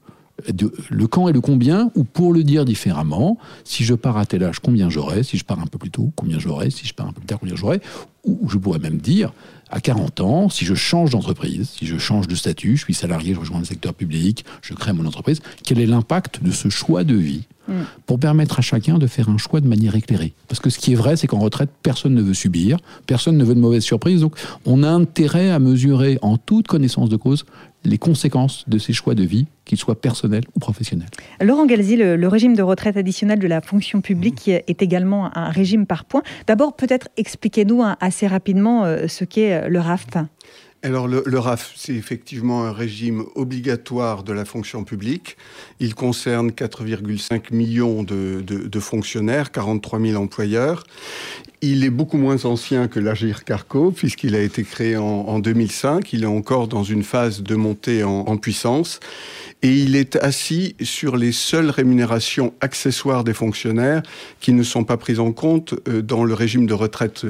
le 0.90 1.06
quand 1.06 1.28
et 1.28 1.32
le 1.32 1.40
combien, 1.40 1.90
ou 1.94 2.04
pour 2.04 2.32
le 2.32 2.44
dire 2.44 2.64
différemment, 2.64 3.38
si 3.64 3.84
je 3.84 3.94
pars 3.94 4.16
à 4.16 4.26
tel 4.26 4.44
âge, 4.44 4.60
combien 4.60 4.90
j'aurai, 4.90 5.22
si 5.22 5.38
je 5.38 5.44
pars 5.44 5.60
un 5.60 5.66
peu 5.66 5.78
plus 5.78 5.90
tôt, 5.90 6.12
combien 6.14 6.38
j'aurai, 6.38 6.70
si 6.70 6.86
je 6.86 6.94
pars 6.94 7.06
un 7.06 7.12
peu 7.12 7.20
plus 7.20 7.26
tard, 7.26 7.38
combien 7.40 7.56
j'aurai, 7.56 7.80
ou 8.24 8.48
je 8.48 8.58
pourrais 8.58 8.78
même 8.78 8.98
dire, 8.98 9.32
à 9.70 9.80
40 9.80 10.20
ans, 10.20 10.48
si 10.48 10.64
je 10.64 10.74
change 10.74 11.10
d'entreprise, 11.10 11.70
si 11.70 11.86
je 11.86 11.98
change 11.98 12.28
de 12.28 12.34
statut, 12.34 12.76
je 12.76 12.84
suis 12.84 12.94
salarié, 12.94 13.34
je 13.34 13.40
rejoins 13.40 13.58
le 13.58 13.64
secteur 13.64 13.94
public, 13.94 14.44
je 14.62 14.74
crée 14.74 14.92
mon 14.92 15.06
entreprise, 15.06 15.40
quel 15.64 15.80
est 15.80 15.86
l'impact 15.86 16.42
de 16.42 16.50
ce 16.50 16.68
choix 16.68 17.02
de 17.02 17.14
vie 17.14 17.44
mm. 17.68 17.72
pour 18.06 18.20
permettre 18.20 18.58
à 18.58 18.62
chacun 18.62 18.98
de 18.98 19.06
faire 19.06 19.28
un 19.28 19.38
choix 19.38 19.60
de 19.60 19.66
manière 19.66 19.94
éclairée? 19.96 20.34
Parce 20.48 20.60
que 20.60 20.70
ce 20.70 20.78
qui 20.78 20.92
est 20.92 20.96
vrai, 20.96 21.16
c'est 21.16 21.26
qu'en 21.26 21.40
retraite, 21.40 21.70
personne 21.82 22.14
ne 22.14 22.22
veut 22.22 22.34
subir, 22.34 22.78
personne 23.06 23.36
ne 23.36 23.44
veut 23.44 23.54
de 23.54 23.60
mauvaises 23.60 23.84
surprises, 23.84 24.20
donc 24.20 24.36
on 24.66 24.82
a 24.82 24.88
intérêt 24.88 25.50
à 25.50 25.58
mesurer 25.58 26.18
en 26.22 26.36
toute 26.36 26.68
connaissance 26.68 27.08
de 27.08 27.16
cause 27.16 27.44
les 27.86 27.98
conséquences 27.98 28.64
de 28.68 28.78
ces 28.78 28.92
choix 28.92 29.14
de 29.14 29.22
vie, 29.22 29.46
qu'ils 29.64 29.78
soient 29.78 30.00
personnels 30.00 30.44
ou 30.54 30.60
professionnels. 30.60 31.08
Laurent 31.40 31.66
Galzi, 31.66 31.96
le, 31.96 32.28
régime 32.28 32.54
de 32.54 32.62
retraite 32.62 32.96
additionnelle 32.96 33.38
de 33.38 33.46
la 33.46 33.60
fonction 33.60 34.00
publique 34.00 34.46
mmh. 34.46 34.60
est 34.66 34.82
également 34.82 35.36
un 35.36 35.50
régime 35.50 35.86
par 35.86 36.04
points. 36.04 36.22
D'abord, 36.46 36.74
peut-être 36.74 37.08
expliquez-nous 37.16 37.82
assez 38.00 38.26
rapidement 38.26 38.84
euh, 38.84 39.06
ce 39.08 39.24
qu'est 39.24 39.54
euh, 39.54 39.68
le 39.68 39.80
RAF. 39.80 40.06
Alors 40.86 41.08
le, 41.08 41.38
RAF, 41.40 41.72
c'est 41.74 41.94
effectivement 41.94 42.62
un 42.62 42.70
régime 42.70 43.24
obligatoire 43.34 44.22
de 44.22 44.32
la 44.32 44.44
fonction 44.44 44.84
publique. 44.84 45.36
Il 45.80 45.96
concerne 45.96 46.50
4,5 46.50 47.52
millions 47.52 48.04
de, 48.04 48.78
fonctionnaires, 48.78 49.50
43 49.50 49.98
000 49.98 50.22
employeurs. 50.22 50.84
Il 51.60 51.84
est 51.84 51.90
beaucoup 51.90 52.18
moins 52.18 52.44
ancien 52.44 52.86
que 52.86 53.00
l'Agir 53.00 53.42
Carco, 53.42 53.90
puisqu'il 53.90 54.36
a 54.36 54.40
été 54.40 54.62
créé 54.62 54.96
en, 54.96 55.40
2005. 55.40 56.12
Il 56.12 56.22
est 56.22 56.26
encore 56.26 56.68
dans 56.68 56.84
une 56.84 57.02
phase 57.02 57.42
de 57.42 57.56
montée 57.56 58.04
en, 58.04 58.36
puissance. 58.36 59.00
Et 59.62 59.72
il 59.72 59.96
est 59.96 60.14
assis 60.14 60.76
sur 60.80 61.16
les 61.16 61.32
seules 61.32 61.70
rémunérations 61.70 62.54
accessoires 62.60 63.24
des 63.24 63.34
fonctionnaires 63.34 64.04
qui 64.38 64.52
ne 64.52 64.62
sont 64.62 64.84
pas 64.84 64.98
prises 64.98 65.18
en 65.18 65.32
compte 65.32 65.74
euh, 65.88 66.00
dans 66.00 66.22
le 66.22 66.34
régime 66.34 66.66
de 66.66 66.74
retraite 66.74 67.24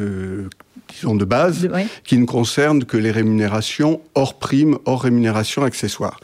euh, 0.90 0.96
sont 1.00 1.14
de 1.14 1.24
base, 1.24 1.68
qui 2.04 2.18
ne 2.18 2.26
concernent 2.26 2.84
que 2.84 2.96
les 2.96 3.10
rémunérations 3.10 4.00
hors 4.14 4.34
prime, 4.34 4.78
hors 4.84 5.02
rémunération 5.02 5.62
accessoire. 5.62 6.20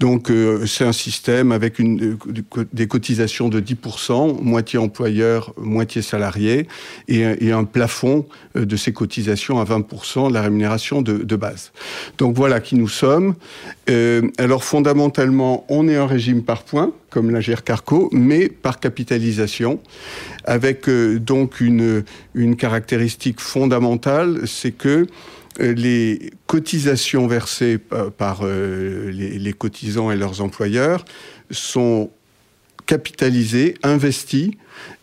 Donc 0.00 0.30
euh, 0.30 0.66
c'est 0.66 0.84
un 0.84 0.92
système 0.92 1.52
avec 1.52 1.78
une, 1.78 2.16
euh, 2.56 2.64
des 2.72 2.86
cotisations 2.86 3.48
de 3.48 3.60
10%, 3.60 4.42
moitié 4.42 4.78
employeur, 4.78 5.52
moitié 5.56 6.02
salarié, 6.02 6.68
et, 7.08 7.52
un 7.52 7.64
plafond 7.64 8.26
euh, 8.56 8.64
de 8.64 8.76
ces 8.76 8.92
cotisations 8.92 9.60
à 9.60 9.64
20% 9.64 10.28
de 10.28 10.34
la 10.34 10.42
rémunération 10.42 11.02
de, 11.02 11.18
de, 11.18 11.36
base. 11.36 11.72
Donc 12.18 12.36
voilà 12.36 12.60
qui 12.60 12.74
nous 12.74 12.88
sommes. 12.88 13.34
alors 14.38 14.64
fondamentalement, 14.64 15.64
on 15.68 15.88
est 15.88 15.96
un 15.96 16.06
régime 16.06 16.42
par 16.42 16.62
points 16.62 16.92
comme 17.10 17.30
la 17.30 17.40
Carco, 17.40 18.08
mais 18.12 18.48
par 18.48 18.80
capitalisation, 18.80 19.80
avec 20.44 20.88
euh, 20.88 21.18
donc 21.18 21.60
une, 21.60 22.04
caractéristique 22.56 23.40
fondamentale, 23.40 24.46
c'est 24.46 24.72
que 24.72 25.06
euh, 25.60 25.72
les 25.72 26.30
cotisations 26.46 27.26
versées 27.26 27.78
par 27.78 28.40
euh, 28.42 29.10
les, 29.10 29.52
cotisants 29.52 30.10
et 30.10 30.16
leurs 30.16 30.40
employeurs 30.40 31.04
sont 31.50 32.10
capitalisées, 32.86 33.74
investies 33.82 34.56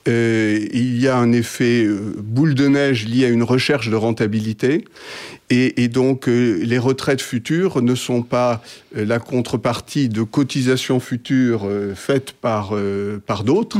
il 0.07 0.99
y 0.99 1.07
a 1.07 1.17
un 1.17 1.31
effet 1.31 1.85
euh, 1.85 2.13
boule 2.17 2.53
de 2.53 2.67
neige 2.67 3.07
lié 3.07 3.25
à 3.25 3.29
une 3.29 3.43
recherche 3.43 3.89
de 3.89 3.95
rentabilité. 3.95 4.85
Et, 5.51 5.89
donc, 5.89 6.27
euh, 6.27 6.59
les 6.63 6.79
retraites 6.79 7.21
futures 7.21 7.83
ne 7.83 7.93
sont 7.93 8.23
pas 8.23 8.63
la 8.95 9.19
contrepartie 9.19 10.09
de 10.09 10.23
cotisations 10.23 10.99
futures 10.99 11.69
faites 11.93 12.31
par, 12.31 12.73
par 13.27 13.43
d'autres, 13.43 13.77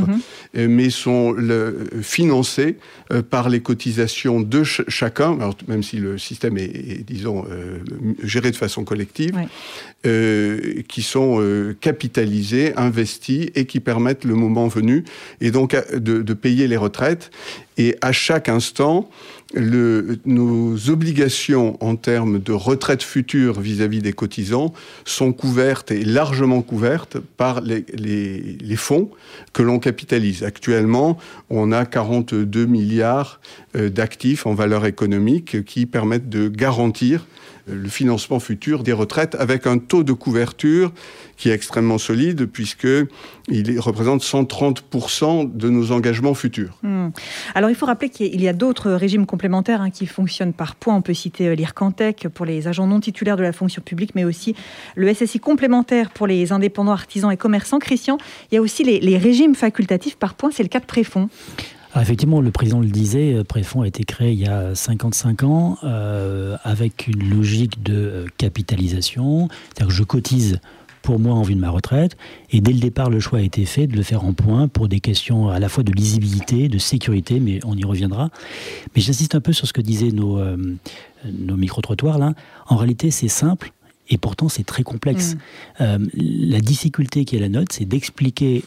mhm. 0.53 0.67
mais 0.67 0.91
sont 0.91 1.31
le, 1.31 1.87
financées 2.03 2.77
par 3.31 3.49
les 3.49 3.61
cotisations 3.61 4.41
de 4.41 4.63
chacun, 4.63 5.39
même 5.67 5.81
si 5.81 5.97
le 5.97 6.19
système 6.19 6.59
est, 6.59 7.03
disons, 7.07 7.45
géré 8.21 8.51
de 8.51 8.57
façon 8.57 8.83
collective, 8.83 9.33
qui 10.03 11.01
sont 11.01 11.73
capitalisées, 11.81 12.75
investies 12.75 13.49
et 13.55 13.65
qui 13.65 13.79
permettent 13.79 14.25
le 14.25 14.35
moment 14.35 14.67
venu, 14.67 15.03
et 15.41 15.49
donc 15.49 15.75
de 15.93 16.33
payer 16.33 16.67
les 16.67 16.77
retraites. 16.77 17.31
Et 17.77 17.97
à 18.01 18.11
chaque 18.11 18.47
instant, 18.47 19.09
nos 19.55 20.89
obligations 20.89 21.77
en 21.83 21.95
termes 21.95 22.39
de 22.39 22.51
retraite 22.51 23.03
future 23.03 23.59
vis-à-vis 23.59 24.01
des 24.01 24.13
cotisants 24.13 24.73
sont 25.05 25.33
couvertes 25.33 25.91
et 25.91 26.03
largement 26.03 26.61
couvertes 26.61 27.17
par 27.37 27.61
les 27.61 28.75
fonds 28.75 29.09
que 29.53 29.61
l'on 29.61 29.79
capitalise. 29.79 30.43
Actuellement, 30.43 31.17
on 31.49 31.71
a 31.71 31.85
42 31.85 32.65
milliards 32.65 33.39
euh, 33.75 33.89
d'actifs 33.89 34.45
en 34.45 34.53
valeur 34.53 34.85
économique 34.85 35.63
qui 35.65 35.85
permettent 35.85 36.29
de 36.29 36.47
garantir 36.49 37.25
le 37.67 37.89
financement 37.89 38.39
futur 38.39 38.83
des 38.83 38.93
retraites 38.93 39.35
avec 39.35 39.65
un 39.67 39.77
taux 39.77 40.03
de 40.03 40.13
couverture 40.13 40.91
qui 41.37 41.49
est 41.49 41.53
extrêmement 41.53 41.97
solide 41.97 42.45
puisqu'il 42.45 43.79
représente 43.79 44.21
130% 44.21 45.55
de 45.55 45.69
nos 45.69 45.91
engagements 45.91 46.33
futurs. 46.33 46.77
Hmm. 46.83 47.09
Alors 47.55 47.69
il 47.69 47.75
faut 47.75 47.85
rappeler 47.85 48.09
qu'il 48.09 48.41
y 48.41 48.47
a 48.47 48.53
d'autres 48.53 48.91
régimes 48.91 49.25
complémentaires 49.25 49.81
hein, 49.81 49.89
qui 49.89 50.05
fonctionnent 50.05 50.53
par 50.53 50.75
points. 50.75 50.95
On 50.95 51.01
peut 51.01 51.13
citer 51.13 51.47
euh, 51.47 51.55
l'IRCANTEC 51.55 52.27
pour 52.33 52.45
les 52.45 52.67
agents 52.67 52.87
non 52.87 52.99
titulaires 52.99 53.37
de 53.37 53.43
la 53.43 53.53
fonction 53.53 53.81
publique, 53.81 54.15
mais 54.15 54.23
aussi 54.23 54.55
le 54.95 55.13
SSI 55.13 55.39
complémentaire 55.39 56.11
pour 56.11 56.27
les 56.27 56.51
indépendants, 56.51 56.91
artisans 56.91 57.31
et 57.31 57.37
commerçants. 57.37 57.79
Christian, 57.79 58.17
il 58.51 58.55
y 58.55 58.57
a 58.57 58.61
aussi 58.61 58.83
les, 58.83 58.99
les 58.99 59.17
régimes 59.17 59.55
facultatifs 59.55 60.15
par 60.15 60.35
points, 60.35 60.51
c'est 60.51 60.63
le 60.63 60.69
cas 60.69 60.79
de 60.79 60.85
Effectivement, 62.01 62.41
le 62.41 62.51
président 62.51 62.81
le 62.81 62.87
disait, 62.87 63.33
euh, 63.33 63.43
Préfonds 63.43 63.81
a 63.81 63.87
été 63.87 64.03
créé 64.03 64.33
il 64.33 64.39
y 64.39 64.47
a 64.47 64.75
55 64.75 65.43
ans 65.43 65.77
euh, 65.83 66.57
avec 66.63 67.07
une 67.07 67.29
logique 67.29 67.83
de 67.83 67.93
euh, 67.93 68.25
capitalisation, 68.37 69.47
c'est-à-dire 69.69 69.87
que 69.87 69.93
je 69.93 70.03
cotise 70.03 70.59
pour 71.01 71.19
moi 71.19 71.35
en 71.35 71.43
vue 71.43 71.55
de 71.55 71.59
ma 71.59 71.69
retraite. 71.69 72.17
Et 72.51 72.61
dès 72.61 72.73
le 72.73 72.79
départ, 72.79 73.09
le 73.09 73.19
choix 73.19 73.39
a 73.39 73.41
été 73.43 73.65
fait 73.65 73.87
de 73.87 73.95
le 73.95 74.01
faire 74.01 74.25
en 74.25 74.33
point 74.33 74.67
pour 74.67 74.87
des 74.89 74.99
questions 74.99 75.49
à 75.49 75.59
la 75.59 75.69
fois 75.69 75.83
de 75.83 75.91
lisibilité, 75.91 76.67
de 76.67 76.79
sécurité, 76.79 77.39
mais 77.39 77.59
on 77.63 77.77
y 77.77 77.85
reviendra. 77.85 78.29
Mais 78.95 79.01
j'insiste 79.01 79.35
un 79.35 79.41
peu 79.41 79.53
sur 79.53 79.67
ce 79.67 79.73
que 79.73 79.81
disaient 79.81 80.11
nos, 80.11 80.39
nos 81.25 81.57
micro-trottoirs 81.57 82.17
là. 82.17 82.33
En 82.65 82.75
réalité, 82.75 83.11
c'est 83.11 83.27
simple. 83.27 83.71
Et 84.09 84.17
pourtant, 84.17 84.49
c'est 84.49 84.63
très 84.63 84.81
complexe. 84.81 85.35
Mmh. 85.79 86.07
la 86.15 86.59
difficulté 86.59 87.23
qui 87.23 87.35
est 87.35 87.39
la 87.39 87.49
note, 87.49 87.71
c'est 87.71 87.85
d'expliquer 87.85 88.63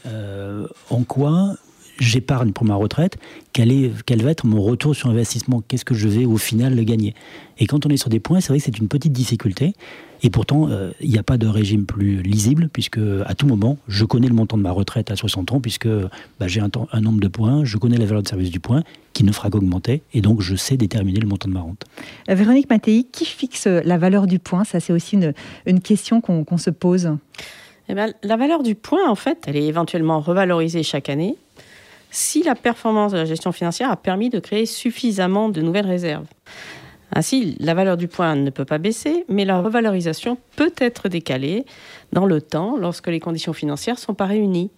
en 0.89 1.03
quoi 1.03 1.57
j'épargne 1.99 2.51
pour 2.51 2.65
ma 2.65 2.75
retraite, 2.75 3.17
quel, 3.53 3.71
est, 3.71 3.91
quel 4.05 4.21
va 4.21 4.31
être 4.31 4.45
mon 4.45 4.61
retour 4.61 4.95
sur 4.95 5.09
investissement? 5.09 5.63
Qu'est-ce 5.67 5.85
que 5.85 5.95
je 5.95 6.07
vais 6.07 6.25
au 6.25 6.37
final 6.37 6.75
le 6.75 6.83
gagner? 6.83 7.13
Et 7.57 7.65
quand 7.65 7.85
on 7.85 7.89
est 7.89 7.97
sur 7.97 8.09
des 8.09 8.19
points, 8.19 8.39
c'est 8.39 8.49
vrai 8.49 8.59
que 8.59 8.65
c'est 8.65 8.77
une 8.77 8.87
petite 8.87 9.11
difficulté. 9.11 9.73
Et 10.21 10.29
pourtant, 10.29 10.69
euh, 10.69 10.91
il 10.99 11.09
n'y 11.09 11.17
a 11.17 11.23
pas 11.23 11.37
de 11.37 11.47
régime 11.47 11.85
plus 11.85 12.21
lisible, 12.21 12.69
puisque 12.71 12.99
à 13.25 13.35
tout 13.35 13.47
moment, 13.47 13.77
je 13.87 14.05
connais 14.05 14.27
le 14.27 14.33
montant 14.33 14.57
de 14.57 14.63
ma 14.63 14.71
retraite 14.71 15.11
à 15.11 15.15
60 15.15 15.53
ans, 15.53 15.59
puisque 15.59 15.87
bah, 15.87 16.47
j'ai 16.47 16.59
un, 16.59 16.69
un, 16.91 17.01
nombre 17.01 17.19
de 17.19 17.27
points, 17.27 17.63
je 17.63 17.77
connais 17.77 17.97
la 17.97 18.05
valeur 18.05 18.23
de 18.23 18.27
service 18.27 18.51
du 18.51 18.59
point, 18.59 18.83
qui 19.13 19.23
ne 19.23 19.31
fera 19.31 19.49
qu'augmenter, 19.49 20.01
et 20.13 20.21
donc 20.21 20.41
je 20.41 20.55
sais 20.55 20.77
déterminer 20.77 21.19
le 21.19 21.27
montant 21.27 21.47
de 21.47 21.53
ma 21.53 21.61
rente. 21.61 21.85
Euh, 22.29 22.35
Véronique 22.35 22.69
Mattei, 22.69 23.05
qui 23.11 23.25
fixe 23.25 23.67
la 23.67 23.97
valeur 23.97 24.27
du 24.27 24.39
point? 24.39 24.63
Ça, 24.63 24.79
c'est 24.79 24.93
aussi 24.93 25.15
une, 25.15 25.33
une 25.65 25.79
question 25.79 26.21
qu'on 26.21 26.57
se 26.57 26.69
pose. 26.69 27.11
Eh 27.89 27.95
ben, 27.95 28.13
la 28.21 28.37
valeur 28.37 28.61
du 28.61 28.75
point, 28.75 29.09
en 29.09 29.15
fait, 29.15 29.45
elle 29.47 29.55
est 29.55 29.65
éventuellement 29.65 30.19
revalorisée 30.19 30.83
chaque 30.83 31.09
année 31.09 31.35
si 32.11 32.43
la 32.43 32.55
performance 32.55 33.11
de 33.11 33.17
la 33.17 33.25
gestion 33.25 33.51
financière 33.51 33.91
a 33.91 33.97
permis 33.97 34.29
de 34.29 34.39
créer 34.39 34.65
suffisamment 34.65 35.49
de 35.49 35.61
nouvelles 35.61 35.87
réserves. 35.87 36.27
Ainsi, 37.13 37.55
la 37.59 37.73
valeur 37.73 37.97
du 37.97 38.07
point 38.07 38.35
ne 38.35 38.49
peut 38.49 38.65
pas 38.65 38.77
baisser, 38.77 39.25
mais 39.29 39.45
la 39.45 39.61
revalorisation 39.61 40.37
peut 40.55 40.73
être 40.77 41.09
décalée 41.09 41.65
dans 42.13 42.25
le 42.25 42.39
temps 42.41 42.77
lorsque 42.77 43.07
les 43.07 43.19
conditions 43.19 43.53
financières 43.53 43.95
ne 43.95 43.99
sont 43.99 44.13
pas 44.13 44.25
réunies. 44.25 44.69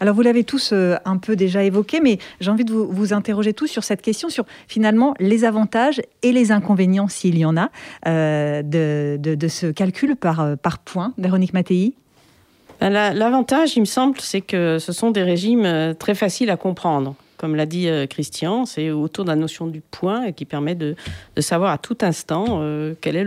Alors 0.00 0.14
vous 0.14 0.22
l'avez 0.22 0.44
tous 0.44 0.72
euh, 0.72 0.96
un 1.04 1.18
peu 1.18 1.36
déjà 1.36 1.62
évoqué, 1.62 2.00
mais 2.00 2.18
j'ai 2.40 2.50
envie 2.50 2.64
de 2.64 2.72
vous, 2.72 3.12
interroger 3.12 3.52
tous 3.52 3.66
sur 3.66 3.84
cette 3.84 4.02
question, 4.02 4.28
sur 4.28 4.44
finalement 4.66 5.14
les 5.20 5.44
avantages 5.44 6.02
et 6.22 6.32
les 6.32 6.52
inconvénients, 6.52 7.08
s'il 7.08 7.38
y 7.38 7.44
en 7.44 7.56
a, 7.56 7.70
euh, 8.08 8.62
de, 8.62 9.48
ce 9.48 9.66
calcul 9.66 10.16
par, 10.16 10.40
euh, 10.40 10.56
point. 10.84 11.12
Véronique 11.18 11.52
Mattei? 11.52 11.94
L'avantage, 12.80 13.76
il 13.76 13.80
me 13.80 13.84
semble, 13.84 14.20
c'est 14.20 14.40
que 14.40 14.78
ce 14.78 14.92
sont 14.92 15.10
des 15.10 15.22
régimes 15.22 15.64
euh, 15.64 15.94
très 15.94 16.14
faciles 16.14 16.50
à 16.50 16.56
comprendre. 16.56 17.14
Comme 17.36 17.56
l'a 17.56 17.66
dit 17.66 17.88
euh, 17.88 18.06
Christian, 18.06 18.64
c'est 18.66 18.90
autour 18.90 19.24
de 19.24 19.30
la 19.30 19.36
notion 19.36 19.66
du 19.66 19.80
point 19.80 20.32
qui 20.32 20.44
permet 20.44 20.74
de, 20.74 20.96
savoir 21.38 21.72
à 21.72 21.78
tout 21.78 21.98
instant 22.02 22.60
euh, 22.60 22.94
quels 23.00 23.26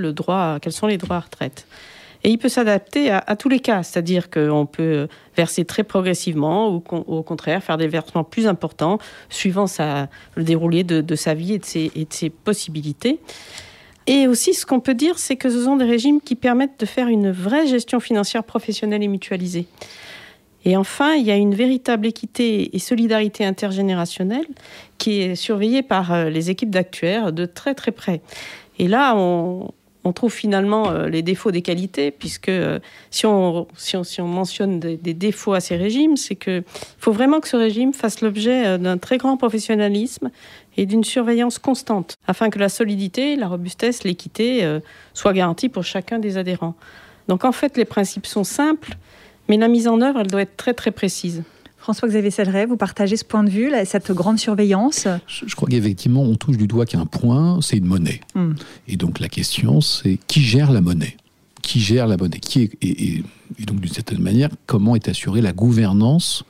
sont 0.71 0.87
les 0.87 0.97
droits 0.97 1.17
à 1.17 1.19
retraite. 1.19 1.67
Et 2.23 2.31
il 2.31 2.39
peut 2.39 2.49
s'adapter 2.49 3.11
à, 3.11 3.35
tous 3.35 3.47
les 3.47 3.59
cas, 3.59 3.83
c'est-à-dire 3.83 4.31
qu'on 4.31 4.65
peut 4.65 5.07
verser 5.35 5.65
très 5.65 5.83
progressivement 5.83 6.69
ou 6.69 6.83
au 6.91 7.21
contraire 7.21 7.63
faire 7.63 7.77
des 7.77 7.87
versements 7.87 8.23
plus 8.23 8.47
importants 8.47 8.97
suivant 9.29 9.65
le 10.35 10.43
déroulé 10.43 10.83
de, 10.83 11.15
sa 11.15 11.35
vie 11.35 11.53
et 11.53 11.59
de 11.59 12.13
ses 12.13 12.29
possibilités. 12.31 13.19
Et 14.07 14.25
aussi, 14.27 14.53
ce 14.53 14.65
qu'on 14.65 14.79
peut 14.79 14.93
dire, 14.93 15.19
c'est 15.19 15.35
que 15.35 15.49
ce 15.49 15.65
sont 15.65 15.75
des 15.75 15.85
régimes 15.85 16.21
qui 16.21 16.35
permettent 16.35 16.79
de 16.79 16.85
faire 16.85 17.09
une 17.09 17.29
vraie 17.29 17.67
gestion 17.67 17.99
financière 17.99 18.45
professionnelle 18.45 19.03
et 19.03 19.09
mutualisée. 19.09 19.67
Et 20.63 20.75
enfin, 20.75 21.13
il 21.13 21.25
y 21.25 21.31
a 21.31 21.35
une 21.35 21.55
véritable 21.55 22.07
équité 22.07 22.75
et 22.75 22.79
solidarité 22.79 23.45
intergénérationnelle 23.45 24.47
qui 24.97 25.21
est 25.21 25.35
surveillée 25.35 25.81
par 25.81 26.11
euh, 26.11 26.29
les 26.29 26.49
équipes 26.49 26.71
d'actuaires 26.71 27.31
de 27.31 27.45
très 27.45 27.73
très 27.73 27.91
près. 27.91 28.21
Et 28.79 28.87
là, 28.87 29.15
on, 29.15 29.73
trouve 30.15 30.33
finalement 30.33 30.89
euh, 30.89 31.09
les 31.09 31.21
défauts 31.21 31.51
des 31.51 31.61
qualités, 31.61 32.11
puisque 32.11 32.47
euh, 32.47 32.79
si, 33.11 33.25
on, 33.25 33.67
mentionne 34.19 34.79
des, 34.79 34.97
défauts 35.13 35.53
à 35.53 35.59
ces 35.59 35.75
régimes, 35.75 36.15
c'est 36.15 36.35
qu'il 36.35 36.63
faut 36.97 37.11
vraiment 37.11 37.41
que 37.41 37.47
ce 37.49 37.57
régime 37.57 37.93
fasse 37.93 38.21
l'objet 38.21 38.77
d'un 38.77 38.97
très 38.97 39.17
grand 39.17 39.35
professionnalisme 39.35 40.31
et 40.77 40.85
d'une 40.85 41.03
surveillance 41.03 41.59
constante, 41.59 42.17
afin 42.27 42.49
que 42.49 42.59
la 42.59 42.69
solidité, 42.69 43.35
la 43.35 43.47
robustesse, 43.47 44.03
l'équité 44.03 44.79
soient 45.13 45.33
garanties 45.33 45.69
pour 45.69 45.83
chacun 45.83 46.19
des 46.19 46.37
adhérents. 46.37 46.75
Donc 47.27 47.43
en 47.45 47.51
fait, 47.51 47.77
les 47.77 47.85
principes 47.85 48.25
sont 48.25 48.43
simples, 48.43 48.97
mais 49.49 49.57
la 49.57 49.67
mise 49.67 49.87
en 49.87 50.01
œuvre, 50.01 50.19
elle 50.19 50.27
doit 50.27 50.41
être 50.41 50.57
très 50.57 50.73
très 50.73 50.91
précise. 50.91 51.43
François-Xavier 51.77 52.31
Selleret, 52.31 52.65
vous 52.65 52.75
partagez 52.75 53.15
ce 53.15 53.23
point 53.23 53.43
de 53.43 53.49
vue, 53.49 53.71
cette 53.85 54.11
grande 54.11 54.39
surveillance? 54.39 55.07
Je, 55.27 55.55
crois 55.55 55.69
qu'effectivement, 55.69 56.21
on 56.21 56.35
touche 56.35 56.57
du 56.57 56.67
doigt 56.67 56.85
qu'un 56.85 57.05
point, 57.05 57.59
c'est 57.61 57.77
une 57.77 57.85
monnaie. 57.85 58.19
Hmm. 58.35 58.53
Et 58.89 58.97
donc 58.97 59.19
la 59.19 59.29
question, 59.29 59.79
c'est 59.79 60.19
qui 60.27 60.41
gère 60.41 60.71
la 60.71 60.81
monnaie? 60.81 61.15
Qui 61.67 61.81
gère 61.81 62.07
la 62.07 62.15
monnaie 62.15 62.39
qui 62.39 62.61
est, 62.61 62.77
et, 62.81 63.23
donc 63.65 63.81
d'une 63.81 63.91
certaine 63.91 64.21
manière, 64.21 64.49
comment 64.67 64.95
est 64.95 65.09
assurée 65.09 65.41
la 65.41 65.51
gouvernance 65.51 66.45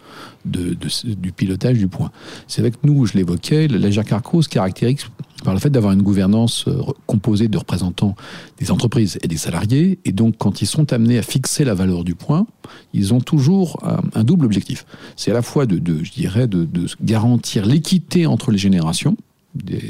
du 0.46 1.32
pilotage 1.32 1.80
du 1.80 1.88
point 1.88 2.12
C'est 2.48 2.62
avec 2.62 2.84
nous, 2.84 3.08
je 3.08 3.14
l'évoquais, 3.14 3.68
la 3.68 4.04
Carco 4.04 4.44
se 4.44 4.48
caractérise 4.48 5.08
par 5.44 5.56
le 5.56 5.60
fait 5.60 5.72
d'avoir 5.72 5.94
une 5.94 6.02
gouvernance 6.02 6.66
euh, 6.68 6.82
composée 7.06 7.48
de 7.48 7.58
représentants 7.58 8.16
des 8.60 8.72
entreprises 8.72 9.18
et 9.24 9.28
des 9.28 9.38
salariés. 9.38 10.00
Et 10.06 10.12
donc, 10.12 10.36
quand 10.38 10.62
ils 10.62 10.66
sont 10.66 10.94
amenés 10.94 11.18
à 11.18 11.22
fixer 11.22 11.64
la 11.64 11.74
valeur 11.74 12.04
du 12.04 12.16
point, 12.16 12.46
ils 12.94 13.14
ont 13.14 13.22
toujours 13.22 13.80
un, 14.14 14.24
double 14.24 14.46
objectif. 14.46 14.86
C'est 15.16 15.32
à 15.32 15.34
la 15.34 15.42
fois 15.42 15.66
de, 15.66 16.04
je 16.04 16.12
dirais, 16.12 16.48
de, 16.48 16.68
garantir 17.02 17.66
l'équité 17.66 18.26
entre 18.26 18.52
les 18.52 18.58
générations. 18.58 19.16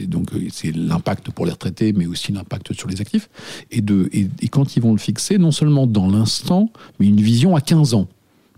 Donc, 0.07 0.33
euh, 0.33 0.47
c'est 0.51 0.75
l'impact 0.75 1.31
pour 1.31 1.45
les 1.45 1.51
retraités, 1.51 1.93
mais 1.93 2.05
aussi 2.05 2.31
l'impact 2.31 2.73
sur 2.73 2.87
les 2.87 3.01
actifs. 3.01 3.29
Et, 3.71 3.81
de, 3.81 4.09
et 4.13 4.47
quand 4.49 4.75
ils 4.75 4.81
vont 4.81 4.91
le 4.91 4.97
fixer, 4.97 5.37
non 5.37 5.51
seulement 5.51 5.87
dans 5.87 6.07
l'instant, 6.07 6.69
mais 6.99 7.07
une 7.07 7.21
vision 7.21 7.55
à 7.55 7.61
15 7.61 7.93
ans. 7.93 8.07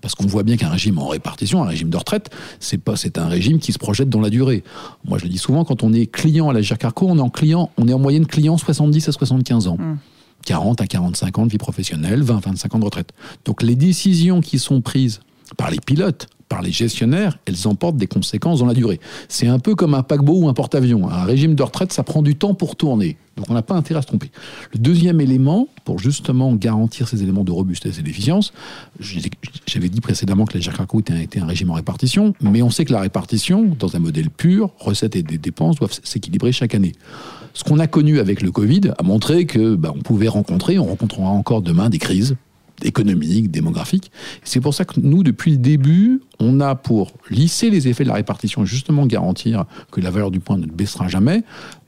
Parce 0.01 0.15
qu'on 0.15 0.25
voit 0.25 0.43
bien 0.43 0.57
qu'un 0.57 0.69
régime 0.69 0.97
en 0.97 1.07
répartition, 1.07 1.63
un 1.63 1.67
régime 1.67 1.89
de 1.89 1.97
retraite, 1.97 2.29
c'est 2.59 2.77
pas, 2.77 2.95
c'est 2.95 3.17
un 3.17 3.27
régime 3.27 3.59
qui 3.59 3.73
se 3.73 3.79
projette 3.79 4.09
dans 4.09 4.21
la 4.21 4.29
durée. 4.29 4.63
Moi, 5.05 5.17
je 5.17 5.23
le 5.23 5.29
dis 5.29 5.37
souvent, 5.37 5.65
quand 5.65 5.83
on 5.83 5.93
est 5.93 6.05
client 6.05 6.49
à 6.49 6.53
la 6.53 6.61
GERCARCO, 6.61 7.07
on 7.07 7.17
est 7.17 7.21
en 7.21 7.29
client, 7.29 7.71
on 7.77 7.87
est 7.87 7.93
en 7.93 7.99
moyenne 7.99 8.25
client 8.25 8.57
70 8.57 9.09
à 9.09 9.11
75 9.11 9.67
ans. 9.67 9.77
40 10.45 10.79
hmm. 10.79 10.83
à 10.83 10.87
45 10.87 11.39
ans 11.39 11.45
de 11.45 11.51
vie 11.51 11.57
professionnelle, 11.57 12.23
20 12.23 12.37
à 12.37 12.39
25 12.39 12.75
ans 12.75 12.79
de 12.79 12.85
retraite. 12.85 13.11
Donc 13.45 13.61
les 13.61 13.75
décisions 13.75 14.41
qui 14.41 14.59
sont 14.59 14.81
prises 14.81 15.19
par 15.57 15.69
les 15.71 15.79
pilotes, 15.79 16.27
par 16.49 16.63
les 16.63 16.71
gestionnaires, 16.71 17.37
elles 17.45 17.67
emportent 17.67 17.95
des 17.95 18.07
conséquences 18.07 18.59
dans 18.59 18.65
la 18.65 18.73
durée. 18.73 18.99
C'est 19.29 19.47
un 19.47 19.59
peu 19.59 19.75
comme 19.75 19.93
un 19.93 20.03
paquebot 20.03 20.39
ou 20.41 20.49
un 20.49 20.53
porte-avions. 20.53 21.07
Un 21.09 21.23
régime 21.23 21.53
de 21.53 21.63
retraite, 21.63 21.93
ça 21.93 22.03
prend 22.03 22.23
du 22.23 22.35
temps 22.35 22.55
pour 22.55 22.75
tourner. 22.75 23.17
Donc 23.37 23.49
on 23.49 23.53
n'a 23.53 23.61
pas 23.61 23.75
intérêt 23.75 23.99
à 23.99 24.01
se 24.01 24.07
tromper. 24.07 24.31
Le 24.73 24.79
deuxième 24.79 25.21
élément, 25.21 25.69
pour 25.85 25.99
justement 25.99 26.53
garantir 26.55 27.07
ces 27.07 27.23
éléments 27.23 27.43
de 27.43 27.51
robustesse 27.51 27.99
et 27.99 28.01
d'efficience, 28.01 28.51
j'avais 28.99 29.89
dit 29.89 30.01
précédemment 30.01 30.45
que 30.45 30.55
la 30.55 30.59
GERCACO 30.59 30.99
était, 30.99 31.39
un, 31.39 31.45
régime 31.45 31.69
en 31.69 31.75
répartition, 31.75 32.33
mais 32.41 32.61
on 32.61 32.71
sait 32.71 32.83
que 32.83 32.91
la 32.91 32.99
répartition, 32.99 33.71
dans 33.79 33.95
un 33.95 33.99
modèle 33.99 34.29
pur, 34.29 34.71
recettes 34.79 35.15
et 35.15 35.23
dépenses 35.23 35.77
doivent 35.77 35.97
s'équilibrer 36.03 36.51
chaque 36.51 36.75
année. 36.75 36.93
Ce 37.53 37.63
qu'on 37.63 37.79
a 37.79 37.87
connu 37.87 38.19
avec 38.19 38.41
le 38.41 38.51
Covid 38.51 38.91
a 38.97 39.03
montré 39.03 39.45
que 39.45 39.75
bah, 39.75 39.93
on 39.95 40.01
pouvait 40.01 40.27
rencontrer, 40.27 40.79
on 40.79 40.85
rencontrera 40.85 41.29
encore 41.29 41.61
demain 41.61 41.89
des 41.89 41.99
crises 41.99 42.35
économiques, 42.83 43.51
démographiques. 43.51 44.11
C'est 44.43 44.61
pour 44.61 44.73
ça 44.73 44.85
que 44.85 44.99
nous, 44.99 45.23
depuis 45.23 45.51
le 45.51 45.57
début, 45.57 46.21
on 46.39 46.59
a 46.59 46.75
pour 46.75 47.11
lisser 47.29 47.69
les 47.69 47.87
effets 47.87 48.03
de 48.03 48.09
la 48.09 48.15
répartition, 48.15 48.65
justement 48.65 49.05
garantir 49.05 49.65
que 49.91 50.01
la 50.01 50.11
valeur 50.11 50.31
du 50.31 50.39
point 50.39 50.57
ne 50.57 50.65
baissera 50.65 51.07
jamais, 51.07 51.43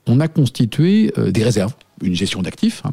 on 0.06 0.20
a 0.20 0.28
constitué 0.28 1.12
euh, 1.18 1.30
des 1.30 1.44
réserves, 1.44 1.74
une 2.02 2.14
gestion 2.14 2.42
d'actifs. 2.42 2.82
Hein. 2.84 2.92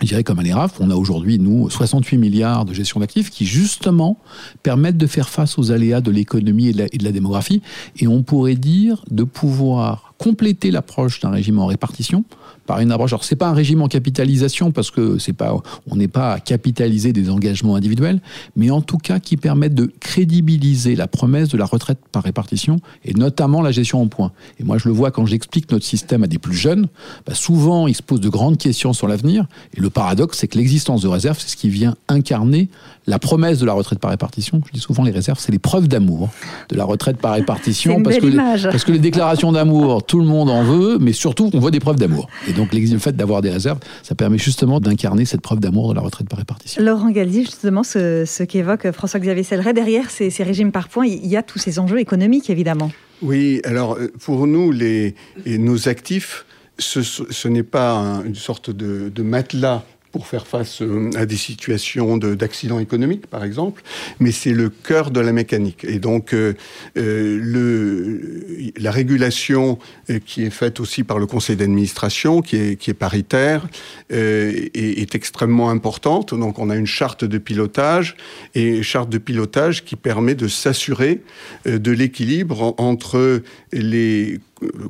Je 0.00 0.06
dirais 0.06 0.24
comme 0.24 0.40
à 0.40 0.42
l'ERAF, 0.42 0.80
on 0.80 0.90
a 0.90 0.96
aujourd'hui, 0.96 1.38
nous, 1.38 1.70
68 1.70 2.18
milliards 2.18 2.64
de 2.64 2.74
gestion 2.74 2.98
d'actifs 2.98 3.30
qui, 3.30 3.46
justement, 3.46 4.18
permettent 4.64 4.96
de 4.96 5.06
faire 5.06 5.28
face 5.28 5.56
aux 5.56 5.70
aléas 5.70 6.00
de 6.00 6.10
l'économie 6.10 6.68
et, 6.68 6.72
de 6.72 7.04
la 7.04 7.12
démographie. 7.12 7.62
Et 7.98 8.08
on 8.08 8.22
pourrait 8.24 8.56
dire 8.56 9.04
de 9.10 9.22
pouvoir 9.22 10.03
compléter 10.18 10.70
l'approche 10.70 11.20
d'un 11.20 11.30
régime 11.30 11.58
en 11.58 11.66
répartition 11.66 12.24
par 12.66 12.80
une 12.80 12.92
approche. 12.92 13.12
Alors 13.12 13.24
c'est 13.24 13.36
pas 13.36 13.48
un 13.48 13.52
régime 13.52 13.82
en 13.82 13.88
capitalisation 13.88 14.72
parce 14.72 14.90
que 14.90 15.18
c'est 15.18 15.32
pas, 15.32 15.54
on 15.90 15.96
n'est 15.96 16.08
pas 16.08 16.32
à 16.34 16.40
capitaliser 16.40 17.12
des 17.12 17.30
engagements 17.30 17.76
individuels, 17.76 18.20
mais 18.56 18.70
en 18.70 18.80
tout 18.80 18.98
cas 18.98 19.18
qui 19.20 19.36
permettent 19.36 19.74
de 19.74 19.92
crédibiliser 20.00 20.96
la 20.96 21.06
promesse 21.06 21.48
de 21.48 21.58
la 21.58 21.66
retraite 21.66 21.98
par 22.12 22.22
répartition 22.22 22.80
et 23.04 23.14
notamment 23.14 23.60
la 23.60 23.72
gestion 23.72 24.00
en 24.00 24.06
points. 24.06 24.32
Et 24.58 24.64
moi 24.64 24.78
je 24.78 24.88
le 24.88 24.94
vois 24.94 25.10
quand 25.10 25.26
j'explique 25.26 25.70
notre 25.70 25.84
système 25.84 26.22
à 26.24 26.26
des 26.26 26.38
plus 26.38 26.56
jeunes, 26.56 26.88
bah 27.26 27.34
souvent 27.34 27.86
ils 27.86 27.94
se 27.94 28.02
posent 28.02 28.20
de 28.20 28.28
grandes 28.28 28.58
questions 28.58 28.92
sur 28.92 29.08
l'avenir 29.08 29.46
et 29.76 29.80
le 29.80 29.90
paradoxe 29.90 30.38
c'est 30.38 30.48
que 30.48 30.58
l'existence 30.58 31.02
de 31.02 31.08
réserves 31.08 31.38
c'est 31.40 31.48
ce 31.48 31.56
qui 31.56 31.68
vient 31.68 31.96
incarner 32.08 32.68
la 33.06 33.18
promesse 33.18 33.58
de 33.58 33.66
la 33.66 33.74
retraite 33.74 33.98
par 33.98 34.10
répartition. 34.10 34.62
Je 34.66 34.72
dis 34.72 34.80
souvent 34.80 35.02
les 35.02 35.10
réserves 35.10 35.38
c'est 35.38 35.52
les 35.52 35.58
preuves 35.58 35.88
d'amour 35.88 36.30
de 36.70 36.76
la 36.76 36.84
retraite 36.84 37.18
par 37.18 37.34
répartition 37.34 38.02
parce 38.02 38.18
que, 38.18 38.26
les, 38.26 38.36
parce 38.36 38.84
que 38.84 38.92
les 38.92 38.98
déclarations 38.98 39.52
d'amour 39.52 40.03
tout 40.06 40.18
le 40.18 40.26
monde 40.26 40.50
en 40.50 40.62
veut, 40.62 40.98
mais 40.98 41.12
surtout 41.12 41.50
on 41.52 41.58
voit 41.58 41.70
des 41.70 41.80
preuves 41.80 41.96
d'amour 41.96 42.28
donc 42.54 42.72
le 42.72 42.98
fait 42.98 43.14
d'avoir 43.14 43.42
des 43.42 43.50
réserves, 43.50 43.78
ça 44.02 44.14
permet 44.14 44.38
justement 44.38 44.80
d'incarner 44.80 45.24
cette 45.24 45.40
preuve 45.40 45.60
d'amour 45.60 45.90
de 45.90 45.94
la 45.94 46.00
retraite 46.00 46.28
par 46.28 46.38
répartition. 46.38 46.82
Laurent 46.82 47.10
Galdi, 47.10 47.42
justement, 47.42 47.82
ce, 47.82 48.42
qu'évoque 48.44 48.90
François-Xavier 48.92 49.42
Selleret, 49.42 49.74
derrière 49.74 50.10
ces, 50.10 50.30
régimes 50.42 50.72
par 50.72 50.88
points, 50.88 51.06
il 51.06 51.26
y 51.26 51.36
a 51.36 51.42
tous 51.42 51.58
ces 51.58 51.78
enjeux 51.78 51.98
économiques, 51.98 52.48
évidemment. 52.50 52.90
Oui, 53.22 53.60
alors 53.64 53.94
euh, 53.94 54.12
pour 54.20 54.46
nous, 54.46 54.70
les, 54.70 55.14
nos 55.46 55.88
actifs, 55.88 56.46
ce, 56.78 57.48
n'est 57.48 57.62
pas 57.62 58.22
une 58.24 58.34
sorte 58.34 58.70
de, 58.70 59.10
de 59.14 59.22
matelas 59.22 59.84
pour 60.14 60.28
faire 60.28 60.46
face 60.46 60.80
euh, 60.80 61.10
à 61.16 61.26
des 61.26 61.36
situations 61.36 62.16
d'accidents 62.16 62.78
économiques, 62.78 63.26
par 63.26 63.42
exemple, 63.42 63.82
mais 64.20 64.30
c'est 64.30 64.52
le 64.52 64.68
cœur 64.68 65.10
de 65.10 65.18
la 65.18 65.32
mécanique. 65.32 65.82
Et 65.82 65.98
donc, 65.98 66.32
euh, 66.32 66.54
euh, 66.96 68.70
la 68.76 68.92
régulation 68.92 69.80
qui 70.24 70.44
est 70.44 70.50
faite 70.50 70.78
aussi 70.78 71.02
par 71.02 71.18
le 71.18 71.26
conseil 71.26 71.56
d'administration, 71.56 72.42
qui 72.42 72.56
est, 72.56 72.94
paritaire, 72.94 73.66
est, 74.10 74.70
est, 74.76 75.14
extrêmement 75.16 75.70
importante. 75.70 76.32
Donc, 76.32 76.60
on 76.60 76.70
a 76.70 76.76
une 76.76 76.86
charte 76.86 77.24
de 77.24 77.38
pilotage 77.38 78.16
et 78.54 78.84
charte 78.84 79.10
de 79.10 79.18
pilotage 79.18 79.84
qui 79.84 79.96
permet 79.96 80.36
de 80.36 80.46
s'assurer 80.46 81.22
de 81.66 81.90
l'équilibre 81.90 82.76
entre 82.78 83.42
les 83.72 84.38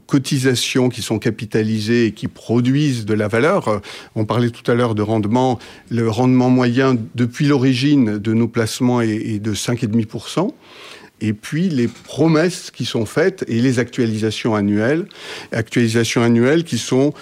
cotisations 0.07 0.89
qui 0.89 1.03
sont 1.03 1.19
capitalisées 1.19 2.07
et 2.07 2.13
qui 2.13 2.29
produisent 2.29 3.05
de 3.05 3.15
la 3.15 3.29
valeur. 3.29 3.81
On 4.15 4.25
parlait 4.25 4.51
tout 4.51 4.69
à 4.71 4.75
l'heure 4.75 4.95
de 4.95 5.03
rendement. 5.03 5.59
Le 5.91 6.09
rendement 6.09 6.51
moyen 6.51 6.97
depuis 7.15 7.47
l'origine 7.47 8.19
de 8.19 8.35
nos 8.35 8.49
placements 8.49 9.01
est, 9.01 9.39
de 9.39 9.55
5,5% 9.55 10.51
et 11.21 11.33
puis 11.33 11.69
les 11.69 11.89
promesses 11.89 12.71
qui 12.71 12.85
sont 12.85 13.07
faites 13.07 13.45
et 13.49 13.61
les 13.61 13.79
actualisations 13.79 14.55
annuelles, 14.55 15.07
actualisations 15.53 16.23
annuelles 16.23 16.65
qui 16.65 16.77
sont 16.77 17.15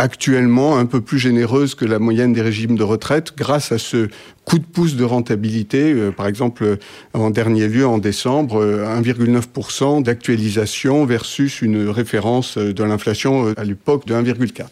actuellement 0.00 0.78
un 0.78 0.86
peu 0.86 1.02
plus 1.02 1.18
généreuse 1.18 1.74
que 1.74 1.84
la 1.84 1.98
moyenne 1.98 2.32
des 2.32 2.40
régimes 2.40 2.74
de 2.74 2.82
retraite 2.82 3.34
grâce 3.36 3.70
à 3.70 3.76
ce 3.76 4.08
coup 4.46 4.58
de 4.58 4.64
pouce 4.64 4.96
de 4.96 5.04
rentabilité. 5.04 5.92
Euh, 5.92 6.10
par 6.10 6.26
exemple, 6.26 6.78
en 7.12 7.28
dernier 7.28 7.68
lieu, 7.68 7.86
en 7.86 7.98
décembre, 7.98 8.64
1,9% 8.64 9.98
euh, 9.98 10.02
d'actualisation 10.02 11.04
versus 11.04 11.60
une 11.60 11.88
référence 11.90 12.56
euh, 12.56 12.72
de 12.72 12.82
l'inflation 12.82 13.52
à 13.58 13.64
l'époque 13.64 14.06
de 14.06 14.14
1,4%. 14.14 14.62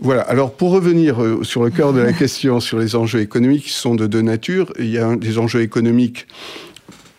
Voilà. 0.00 0.22
Alors, 0.22 0.52
pour 0.52 0.70
revenir 0.70 1.16
sur 1.42 1.64
le 1.64 1.70
cœur 1.70 1.92
de 1.92 1.98
la 1.98 2.12
question 2.24 2.60
sur 2.60 2.78
les 2.78 2.94
enjeux 2.94 3.20
économiques 3.20 3.64
qui 3.64 3.72
sont 3.72 3.96
de 3.96 4.06
deux 4.06 4.22
natures, 4.22 4.72
il 4.78 4.90
y 4.90 4.98
a 4.98 5.16
des 5.16 5.38
enjeux 5.38 5.62
économiques 5.62 6.28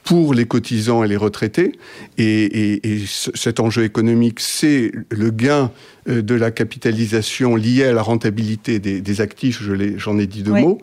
pour 0.09 0.33
les 0.33 0.45
cotisants 0.45 1.03
et 1.03 1.07
les 1.07 1.17
retraités. 1.17 1.73
Et, 2.17 3.03
cet 3.05 3.59
enjeu 3.59 3.83
économique, 3.83 4.39
c'est 4.39 4.91
le 5.11 5.29
gain 5.29 5.69
euh, 5.69 5.69
de 6.09 6.35
la 6.35 6.51
capitalisation 6.51 7.55
liée 7.55 7.85
à 7.85 7.93
la 7.93 8.01
rentabilité 8.01 8.79
des, 8.79 9.21
actifs, 9.21 9.61
j'en 9.97 10.17
ai, 10.17 10.27
dit 10.27 10.43
deux 10.43 10.53
mots. 10.53 10.79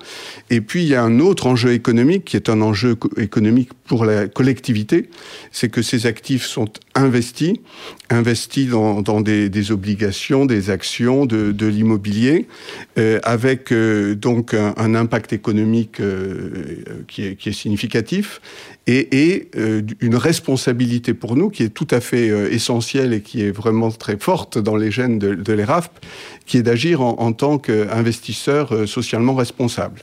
Et 0.51 0.61
puis, 0.61 0.83
il 0.83 0.89
y 0.89 0.95
a 0.95 1.03
un 1.03 1.21
autre 1.21 1.47
enjeu 1.47 1.73
économique 1.73 2.25
qui 2.25 2.37
est 2.37 2.49
un 2.49 2.61
enjeu 2.61 2.97
économique 3.17 3.71
pour 3.87 4.05
la 4.05 4.27
collectivité, 4.29 5.09
c'est 5.53 5.69
que 5.69 5.83
ces 5.83 6.07
actifs 6.07 6.45
sont 6.45 6.69
investis, 6.95 7.55
investis 8.11 8.69
dans, 8.69 9.21
des, 9.21 9.73
obligations, 9.73 10.47
des 10.47 10.71
actions, 10.71 11.27
de, 11.27 11.67
l'immobilier, 11.67 12.47
euh, 12.99 13.19
avec 13.23 13.73
euh, 13.73 14.15
donc 14.15 14.55
un, 14.55 14.95
impact 14.95 15.33
économique 15.33 16.01
qui, 17.09 17.25
est, 17.25 17.37
qui, 17.37 17.49
est, 17.49 17.53
significatif 17.53 18.41
et, 18.87 19.49
une 20.01 20.17
responsabilité 20.17 21.13
pour 21.13 21.37
nous 21.37 21.51
qui 21.51 21.65
est 21.65 21.71
tout 21.71 21.89
à 21.91 22.01
fait 22.01 22.29
essentielle 22.53 23.13
et 23.13 23.21
qui 23.21 23.43
est 23.43 23.51
vraiment 23.51 23.91
très 23.91 24.17
forte 24.17 24.59
dans 24.59 24.77
les 24.77 24.91
gènes 24.91 25.16
de, 25.19 25.35
de 25.35 25.53
l'ERAFP, 25.53 25.93
qui 26.47 26.59
est 26.59 26.63
d'agir 26.63 27.01
en, 27.01 27.33
tant 27.33 27.59
qu'investisseur 27.59 28.73
euh, 28.73 28.87
socialement 28.87 29.35
responsable. 29.35 30.03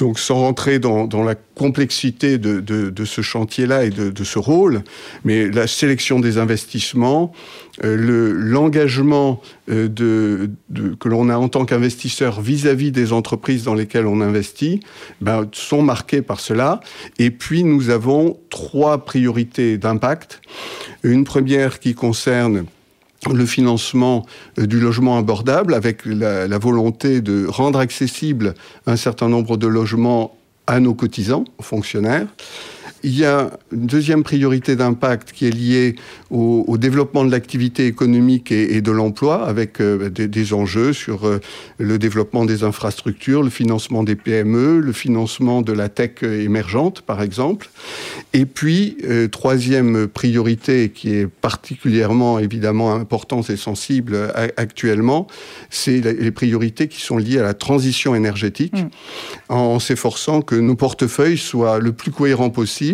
Donc 0.00 0.18
sans 0.18 0.36
rentrer 0.36 0.78
dans, 0.78 1.22
la 1.22 1.34
complexité 1.34 2.38
de, 2.38 3.04
ce 3.04 3.20
chantier-là 3.20 3.84
et 3.84 3.90
de, 3.90 4.24
ce 4.24 4.38
rôle, 4.38 4.82
mais 5.24 5.50
la 5.50 5.66
sélection 5.66 6.20
des 6.20 6.38
investissements, 6.38 7.32
euh, 7.84 8.32
l'engagement 8.34 9.42
euh, 9.68 10.48
que 10.98 11.08
l'on 11.08 11.28
a 11.28 11.36
en 11.36 11.50
tant 11.50 11.66
qu'investisseur 11.66 12.40
vis-à-vis 12.40 12.92
des 12.92 13.12
entreprises 13.12 13.64
dans 13.64 13.74
lesquelles 13.74 14.06
on 14.06 14.22
investit, 14.22 14.80
ben, 15.20 15.46
sont 15.52 15.82
marqués 15.82 16.22
par 16.22 16.40
cela. 16.40 16.80
Et 17.18 17.30
puis 17.30 17.62
nous 17.62 17.90
avons 17.90 18.38
trois 18.48 19.04
priorités 19.04 19.76
d'impact. 19.76 20.40
Une 21.02 21.24
première 21.24 21.78
qui 21.78 21.94
concerne 21.94 22.64
le 23.28 23.46
financement 23.46 24.24
euh, 24.58 24.66
du 24.66 24.80
logement 24.80 25.18
abordable 25.18 25.74
avec 25.74 26.04
la, 26.06 26.58
volonté 26.58 27.20
de 27.20 27.46
rendre 27.46 27.78
accessible 27.78 28.54
un 28.86 28.96
certain 28.96 29.28
nombre 29.28 29.56
de 29.56 29.66
logements 29.66 30.36
à 30.66 30.80
nos 30.80 30.94
cotisants, 30.94 31.44
aux 31.58 31.62
fonctionnaires. 31.62 32.26
Il 33.02 33.18
y 33.18 33.24
a 33.24 33.50
une 33.72 33.86
deuxième 33.86 34.22
priorité 34.22 34.76
d'impact 34.76 35.32
qui 35.32 35.46
est 35.46 35.50
liée 35.50 35.96
au, 36.30 36.76
développement 36.76 37.24
de 37.24 37.30
l'activité 37.30 37.86
économique 37.86 38.52
et, 38.52 38.80
de 38.80 38.90
l'emploi, 38.90 39.46
avec 39.46 39.80
euh, 39.80 40.08
des, 40.08 40.52
enjeux 40.52 40.92
sur 40.92 41.26
euh, 41.26 41.40
le 41.78 41.98
développement 41.98 42.44
des 42.44 42.62
infrastructures, 42.62 43.42
le 43.42 43.50
financement 43.50 44.02
des 44.02 44.16
PME, 44.16 44.80
le 44.80 44.92
financement 44.92 45.62
de 45.62 45.72
la 45.72 45.88
tech 45.88 46.22
émergente, 46.22 47.02
par 47.02 47.22
exemple. 47.22 47.70
Et 48.32 48.46
puis, 48.46 48.96
euh, 49.04 49.28
troisième 49.28 50.06
priorité 50.06 50.90
qui 50.90 51.14
est 51.14 51.26
particulièrement 51.26 52.38
évidemment 52.38 52.94
importante 52.94 53.50
et 53.50 53.56
sensible 53.56 54.16
actuellement, 54.56 55.26
c'est 55.70 56.00
les 56.00 56.30
priorités 56.30 56.88
qui 56.88 57.00
sont 57.00 57.16
liées 57.16 57.38
à 57.38 57.42
la 57.42 57.54
transition 57.54 58.14
énergétique, 58.14 58.74
mmh. 58.74 59.52
en 59.52 59.78
s'efforçant 59.78 60.42
que 60.42 60.54
nos 60.54 60.76
portefeuilles 60.76 61.38
soient 61.38 61.78
le 61.78 61.92
plus 61.92 62.10
cohérents 62.10 62.50
possible 62.50 62.89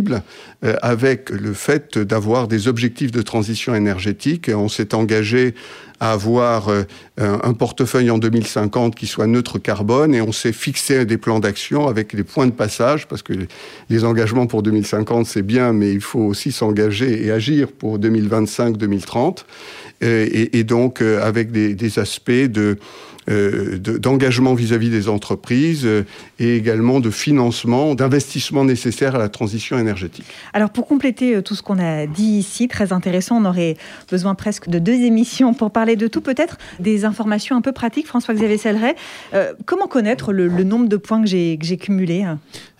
euh, 0.64 0.74
avec 0.82 1.30
le 1.30 1.52
fait 1.52 1.98
d'avoir 1.98 2.48
des 2.48 2.68
objectifs 2.68 3.12
de 3.12 3.22
transition 3.22 3.74
énergétique. 3.74 4.50
On 4.54 4.68
s'est 4.68 4.94
engagé 4.94 5.54
à 5.98 6.12
avoir 6.12 6.68
euh, 6.68 6.84
un 7.16 7.54
portefeuille 7.54 8.10
en 8.10 8.18
2050 8.18 8.94
qui 8.94 9.06
soit 9.06 9.26
neutre 9.26 9.58
carbone 9.58 10.14
et 10.14 10.20
on 10.20 10.32
s'est 10.32 10.52
fixé 10.52 11.06
des 11.06 11.16
plans 11.16 11.40
d'action 11.40 11.88
avec 11.88 12.14
des 12.14 12.24
points 12.24 12.46
de 12.46 12.52
passage 12.52 13.08
parce 13.08 13.22
que 13.22 13.32
les 13.88 14.04
engagements 14.04 14.46
pour 14.46 14.62
2050 14.62 15.24
c'est 15.24 15.40
bien 15.40 15.72
mais 15.72 15.92
il 15.94 16.02
faut 16.02 16.20
aussi 16.20 16.52
s'engager 16.52 17.24
et 17.24 17.30
agir 17.30 17.68
pour 17.72 17.98
2025-2030 17.98 19.44
et, 20.02 20.64
donc 20.64 21.00
avec 21.00 21.50
des, 21.50 21.98
aspects 21.98 22.30
de 22.30 22.76
d'engagement 23.28 24.54
vis-à-vis 24.54 24.90
des 24.90 25.08
entreprises 25.08 25.88
et 26.38 26.56
également 26.56 27.00
de 27.00 27.10
financement, 27.10 27.94
d'investissement 27.94 28.64
nécessaire 28.64 29.14
à 29.14 29.18
la 29.18 29.28
transition 29.28 29.78
énergétique. 29.78 30.26
Alors 30.52 30.70
pour 30.70 30.86
compléter 30.86 31.42
tout 31.42 31.54
ce 31.54 31.62
qu'on 31.62 31.78
a 31.78 32.06
dit 32.06 32.22
ici, 32.22 32.68
très 32.68 32.92
intéressant, 32.92 33.42
on 33.42 33.44
aurait 33.44 33.76
besoin 34.10 34.34
presque 34.34 34.68
de 34.68 34.78
deux 34.78 34.92
émissions 34.92 35.54
pour 35.54 35.70
parler 35.70 35.96
de 35.96 36.06
tout, 36.06 36.20
peut-être 36.20 36.58
des 36.78 37.04
informations 37.04 37.56
un 37.56 37.60
peu 37.60 37.72
pratiques, 37.72 38.06
François-Xavier 38.06 38.58
Selleret. 38.58 38.96
comment 39.64 39.88
connaître 39.88 40.32
le, 40.32 40.48
le, 40.48 40.64
nombre 40.64 40.88
de 40.88 40.96
points 40.96 41.22
que 41.22 41.28
j'ai 41.28 41.76
cumulés 41.76 42.24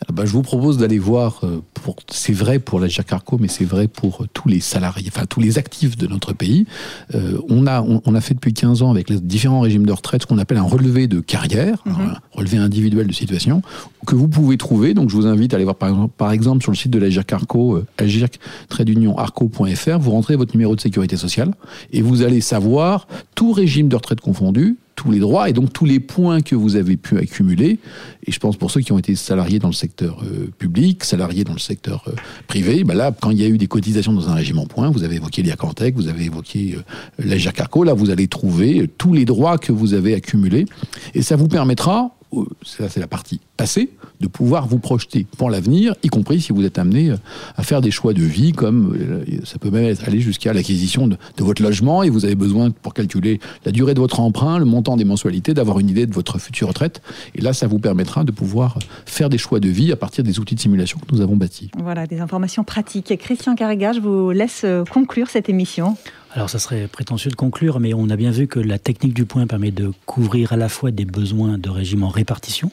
ah 0.09 0.13
bah, 0.13 0.25
je 0.27 0.33
vous 0.33 0.43
propose 0.43 0.77
d'aller 0.77 0.99
voir, 0.99 1.41
euh, 1.43 1.63
c'est 2.11 2.33
vrai 2.33 2.59
pour 2.59 2.81
la 2.81 2.89
Carco, 2.89 3.39
mais 3.41 3.49
c'est 3.49 3.65
vrai 3.65 3.89
pour 3.89 4.27
tous 4.33 4.49
les 4.49 4.61
salariés, 4.61 5.09
enfin 5.09 5.27
tous 5.27 5.41
les 5.41 5.59
actifs 5.59 5.97
de 5.97 6.07
notre 6.07 6.33
pays. 6.33 6.67
Euh, 7.15 7.39
on, 7.49 7.67
a, 7.67 7.81
on, 7.83 8.15
a 8.15 8.21
fait 8.21 8.35
depuis 8.35 8.53
15 8.53 8.83
ans 8.83 8.91
avec 8.91 9.11
les 9.11 9.21
différents 9.21 9.61
régimes 9.61 9.87
de 9.87 9.93
retraite 9.93 10.23
ce 10.23 10.27
qu'on 10.27 10.36
appelle 10.39 10.59
un 10.59 10.63
relevé 10.63 11.07
de 11.07 11.21
carrière, 11.21 11.83
mhm. 11.85 11.95
un 11.95 12.19
relevé 12.33 12.59
individuel 12.59 13.07
de 13.07 13.13
situation, 13.13 13.63
que 14.07 14.15
vous 14.15 14.29
pouvez 14.29 14.57
trouver. 14.57 14.95
Donc 14.95 15.11
je 15.11 15.17
vous 15.17 15.27
invite 15.27 15.53
à 15.53 15.57
aller 15.57 15.65
voir 15.65 15.77
par 15.77 15.89
exemple, 15.89 16.15
par 16.17 16.33
exemple 16.33 16.63
sur 16.63 16.73
le 16.73 16.77
site 16.77 16.93
de 16.93 16.99
la 16.99 17.11
Carco, 17.23 17.77
euh, 17.77 17.87
agirc-arco.fr, 17.99 19.99
vous 19.99 20.11
rentrez 20.11 20.37
votre 20.37 20.55
numéro 20.55 20.77
de 20.77 20.81
sécurité 20.81 21.17
sociale 21.17 21.53
et 21.93 22.03
vous 22.03 22.23
allez 22.23 22.41
savoir 22.41 23.09
tout 23.35 23.53
régime 23.53 23.89
de 23.89 23.97
retraite 23.97 24.21
confondu, 24.21 24.77
tous 25.07 25.13
les 25.13 25.21
droits 25.21 25.49
et 25.49 25.53
donc 25.53 25.73
tous 25.73 25.85
les 25.85 26.01
points 26.01 26.41
que 26.41 26.57
vous 26.57 26.75
avez 26.75 26.97
pu 26.97 27.17
accumuler. 27.17 27.79
Et 28.27 28.33
je 28.33 28.41
pense 28.41 28.57
pour 28.57 28.73
ceux 28.73 28.81
qui 28.81 28.91
ont 28.91 28.99
été 28.99 29.15
salariés 29.15 29.61
dans 29.61 29.69
le 29.69 29.75
secteur 29.75 30.19
euh, 30.25 30.51
public, 30.59 31.05
salariés 31.05 31.45
dans 31.45 31.53
le 31.53 31.61
secteur 31.61 32.03
euh, 32.09 32.13
privé, 32.49 32.83
bah 32.83 32.95
là, 32.95 33.15
quand 33.19 33.31
il 33.31 33.41
y 33.41 33.45
a 33.45 33.49
eu 33.49 33.57
des 33.57 33.69
cotisations 33.69 34.13
dans 34.13 34.29
un 34.29 34.35
régime 34.35 34.59
en 34.59 34.67
points, 34.67 34.91
vous 34.91 35.05
avez 35.05 35.17
évoqué 35.17 35.43
l'IACantec, 35.43 35.95
vous 35.95 36.09
avez 36.09 36.25
évoqué 36.25 36.77
euh, 36.77 37.25
la 37.25 37.37
GIRCARCO, 37.37 37.85
là 37.85 37.95
vous 37.95 38.11
allez 38.11 38.27
trouver 38.27 38.91
tous 38.99 39.15
les 39.15 39.25
droits 39.25 39.59
que 39.59 39.71
vous 39.71 39.95
avez 39.95 40.13
accumulés. 40.15 40.67
Et 41.15 41.23
ça 41.23 41.37
vous 41.37 41.47
permettra, 41.47 42.16
ça 42.63 42.89
c'est 42.89 43.01
la 43.01 43.07
partie 43.07 43.41
passée, 43.57 43.91
de 44.21 44.27
pouvoir 44.27 44.67
vous 44.67 44.79
projeter 44.79 45.27
pour 45.39 45.51
l'avenir, 45.51 45.95
y 46.03 46.09
compris 46.09 46.41
si 46.41 46.53
vous 46.53 46.65
êtes 46.65 46.79
amené 46.79 47.11
euh, 47.11 47.17
à 47.57 47.63
faire 47.63 47.81
des 47.81 47.91
choix 47.91 48.13
de 48.13 48.23
vie, 48.23 48.53
comme 48.53 48.97
euh, 48.99 49.25
ça 49.45 49.59
peut 49.59 49.71
même 49.71 49.95
aller 50.07 50.21
jusqu'à 50.21 50.53
l'acquisition 50.53 51.07
de, 51.09 51.17
votre 51.39 51.63
logement, 51.63 52.03
et 52.03 52.11
vous 52.11 52.25
avez 52.25 52.35
besoin, 52.35 52.71
pour 52.71 52.95
calculer 52.95 53.41
la 53.65 53.73
durée 53.73 53.95
de 53.95 54.01
votre 54.01 54.21
emprunt, 54.21 54.59
le 54.59 54.65
montant 54.65 54.97
des 54.97 55.05
mensualités, 55.05 55.55
d'avoir 55.55 55.79
une 55.79 55.89
idée 55.89 56.07
de 56.07 56.13
votre 56.13 56.39
future 56.39 56.69
retraite. 56.69 57.03
Et 57.35 57.41
là, 57.41 57.53
ça 57.53 57.67
vous 57.67 57.79
permettra 57.79 58.25
de 58.25 58.33
pouvoir 58.33 58.79
faire 59.07 59.29
des 59.29 59.39
choix 59.39 59.61
de 59.61 59.69
vie 59.69 59.93
à 59.93 59.97
partir 59.97 60.25
des 60.25 60.39
outils 60.39 60.55
de 60.55 60.61
simulation 60.61 60.99
que 60.99 61.15
nous 61.15 61.21
avons 61.21 61.37
bâtis. 61.37 61.71
Voilà, 61.79 62.07
des 62.07 62.21
informations 62.21 62.65
pratiques. 62.65 63.17
Christian 63.19 63.55
Carrega, 63.55 63.93
je 63.93 64.01
vous 64.01 64.31
laisse 64.31 64.63
euh, 64.65 64.85
conclure 64.85 65.29
cette 65.29 65.49
émission. 65.49 65.97
Alors 66.37 66.51
ça 66.51 66.59
serait 66.59 66.87
prétentieux 66.87 67.31
de 67.31 67.35
conclure, 67.35 67.81
mais 67.81 67.95
on 67.95 68.11
a 68.11 68.17
bien 68.17 68.31
vu 68.31 68.47
que 68.47 68.61
la 68.61 68.79
technique 68.79 69.15
du 69.15 69.25
point 69.25 69.47
permet 69.47 69.71
de 69.71 69.91
couvrir 70.05 70.53
à 70.53 70.57
la 70.57 70.69
fois 70.69 70.91
des 70.91 71.07
besoins 71.07 71.57
de 71.57 71.71
régime 71.71 72.03
en 72.03 72.11
répartition, 72.11 72.71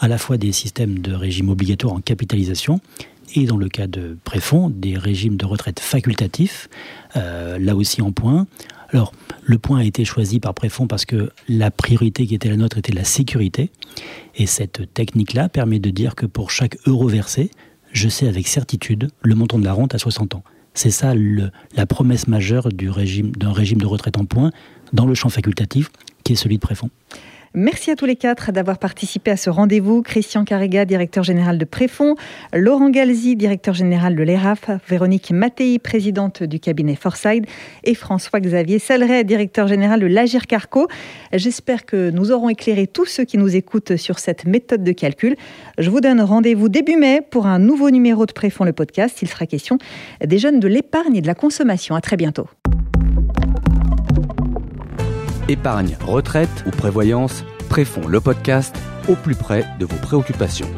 à 0.00 0.08
la 0.08 0.18
fois 0.18 0.38
des 0.38 0.50
systèmes 0.50 0.98
de 0.98 1.14
régime 1.14 1.50
obligatoire 1.50 1.94
en 1.94 2.00
capitalisation 2.00 2.80
et 3.36 3.46
dans 3.46 3.58
le 3.58 3.68
cas 3.68 3.86
de 3.86 4.18
préfonds, 4.24 4.70
des 4.70 4.98
régimes 4.98 5.36
de 5.36 5.46
retraite 5.46 5.78
facultatifs, 5.78 6.68
euh, 7.14 7.60
là 7.60 7.76
aussi 7.76 8.02
en 8.02 8.10
point. 8.10 8.48
Alors, 8.88 9.12
le 9.44 9.56
point 9.58 9.78
a 9.78 9.84
été 9.84 10.04
choisi 10.04 10.40
par 10.40 10.52
préfonds 10.52 10.88
parce 10.88 11.04
que 11.04 11.30
la 11.48 11.70
priorité 11.70 12.26
qui 12.26 12.34
était 12.34 12.48
la 12.48 12.56
nôtre 12.56 12.78
était 12.78 12.92
la 12.92 13.04
sécurité. 13.04 13.70
Et 14.34 14.46
cette 14.46 14.92
technique-là 14.94 15.48
permet 15.48 15.78
de 15.78 15.90
dire 15.90 16.16
que 16.16 16.26
pour 16.26 16.50
chaque 16.50 16.76
euro 16.86 17.06
versé, 17.06 17.52
je 17.92 18.08
sais 18.08 18.26
avec 18.26 18.48
certitude 18.48 19.10
le 19.22 19.36
montant 19.36 19.60
de 19.60 19.64
la 19.64 19.74
rente 19.74 19.94
à 19.94 19.98
60 19.98 20.34
ans. 20.34 20.42
C'est 20.74 20.90
ça 20.90 21.14
la 21.76 21.86
promesse 21.86 22.28
majeure 22.28 22.68
d'un 22.68 22.92
régime, 22.92 23.32
de 23.32 23.86
retraite 23.86 24.18
en 24.18 24.24
point 24.24 24.50
dans 24.92 25.06
le 25.06 25.14
champ 25.14 25.28
facultatif 25.28 25.90
qui 26.24 26.32
est 26.34 26.36
celui 26.36 26.56
de 26.56 26.60
préfonds. 26.60 26.90
Merci 27.52 27.90
à 27.90 27.96
tous 27.96 28.06
les 28.06 28.14
quatre 28.14 28.52
d'avoir 28.52 28.78
participé 28.78 29.32
à 29.32 29.36
ce 29.36 29.50
rendez-vous. 29.50 30.02
Christian 30.02 30.44
Carrega, 30.44 30.84
directeur 30.84 31.24
général 31.24 31.58
de 31.58 31.64
Préfond, 31.64 32.14
Laurent 32.52 32.90
Galzi, 32.90 33.34
directeur 33.34 33.74
général 33.74 34.14
de 34.14 34.22
l'ERAF, 34.22 34.70
Véronique 34.88 35.32
Mattei, 35.32 35.80
présidente 35.80 36.44
du 36.44 36.60
cabinet 36.60 36.94
Forside, 36.94 37.46
et 37.82 37.94
François-Xavier 37.96 38.78
Saleret, 38.78 39.24
directeur 39.24 39.66
général 39.66 39.98
de 39.98 40.06
l'Agir 40.06 40.46
Carco. 40.46 40.86
J'espère 41.32 41.86
que 41.86 42.10
nous 42.10 42.30
aurons 42.30 42.50
éclairé 42.50 42.86
tous 42.86 43.06
ceux 43.06 43.24
qui 43.24 43.36
nous 43.36 43.56
écoutent 43.56 43.96
sur 43.96 44.20
cette 44.20 44.44
méthode 44.44 44.84
de 44.84 44.92
calcul. 44.92 45.34
Je 45.76 45.90
vous 45.90 46.00
donne 46.00 46.20
rendez-vous 46.20 46.68
début 46.68 46.96
mai 46.96 47.20
pour 47.20 47.48
un 47.48 47.58
nouveau 47.58 47.90
numéro 47.90 48.26
de 48.26 48.32
Préfond 48.32 48.62
le 48.62 48.72
podcast. 48.72 49.22
Il 49.22 49.28
sera 49.28 49.46
question 49.46 49.78
des 50.24 50.38
jeunes 50.38 50.60
de 50.60 50.68
l'épargne 50.68 51.16
et 51.16 51.20
de 51.20 51.26
la 51.26 51.34
consommation. 51.34 51.96
À 51.96 52.00
très 52.00 52.16
bientôt. 52.16 52.46
Épargne, 55.50 55.96
retraite 56.00 56.64
ou 56.66 56.70
prévoyance, 56.70 57.44
Préfond 57.68 58.06
le 58.06 58.20
podcast 58.20 58.74
au 59.08 59.14
plus 59.14 59.34
près 59.34 59.64
de 59.78 59.84
vos 59.84 59.96
préoccupations. 59.96 60.68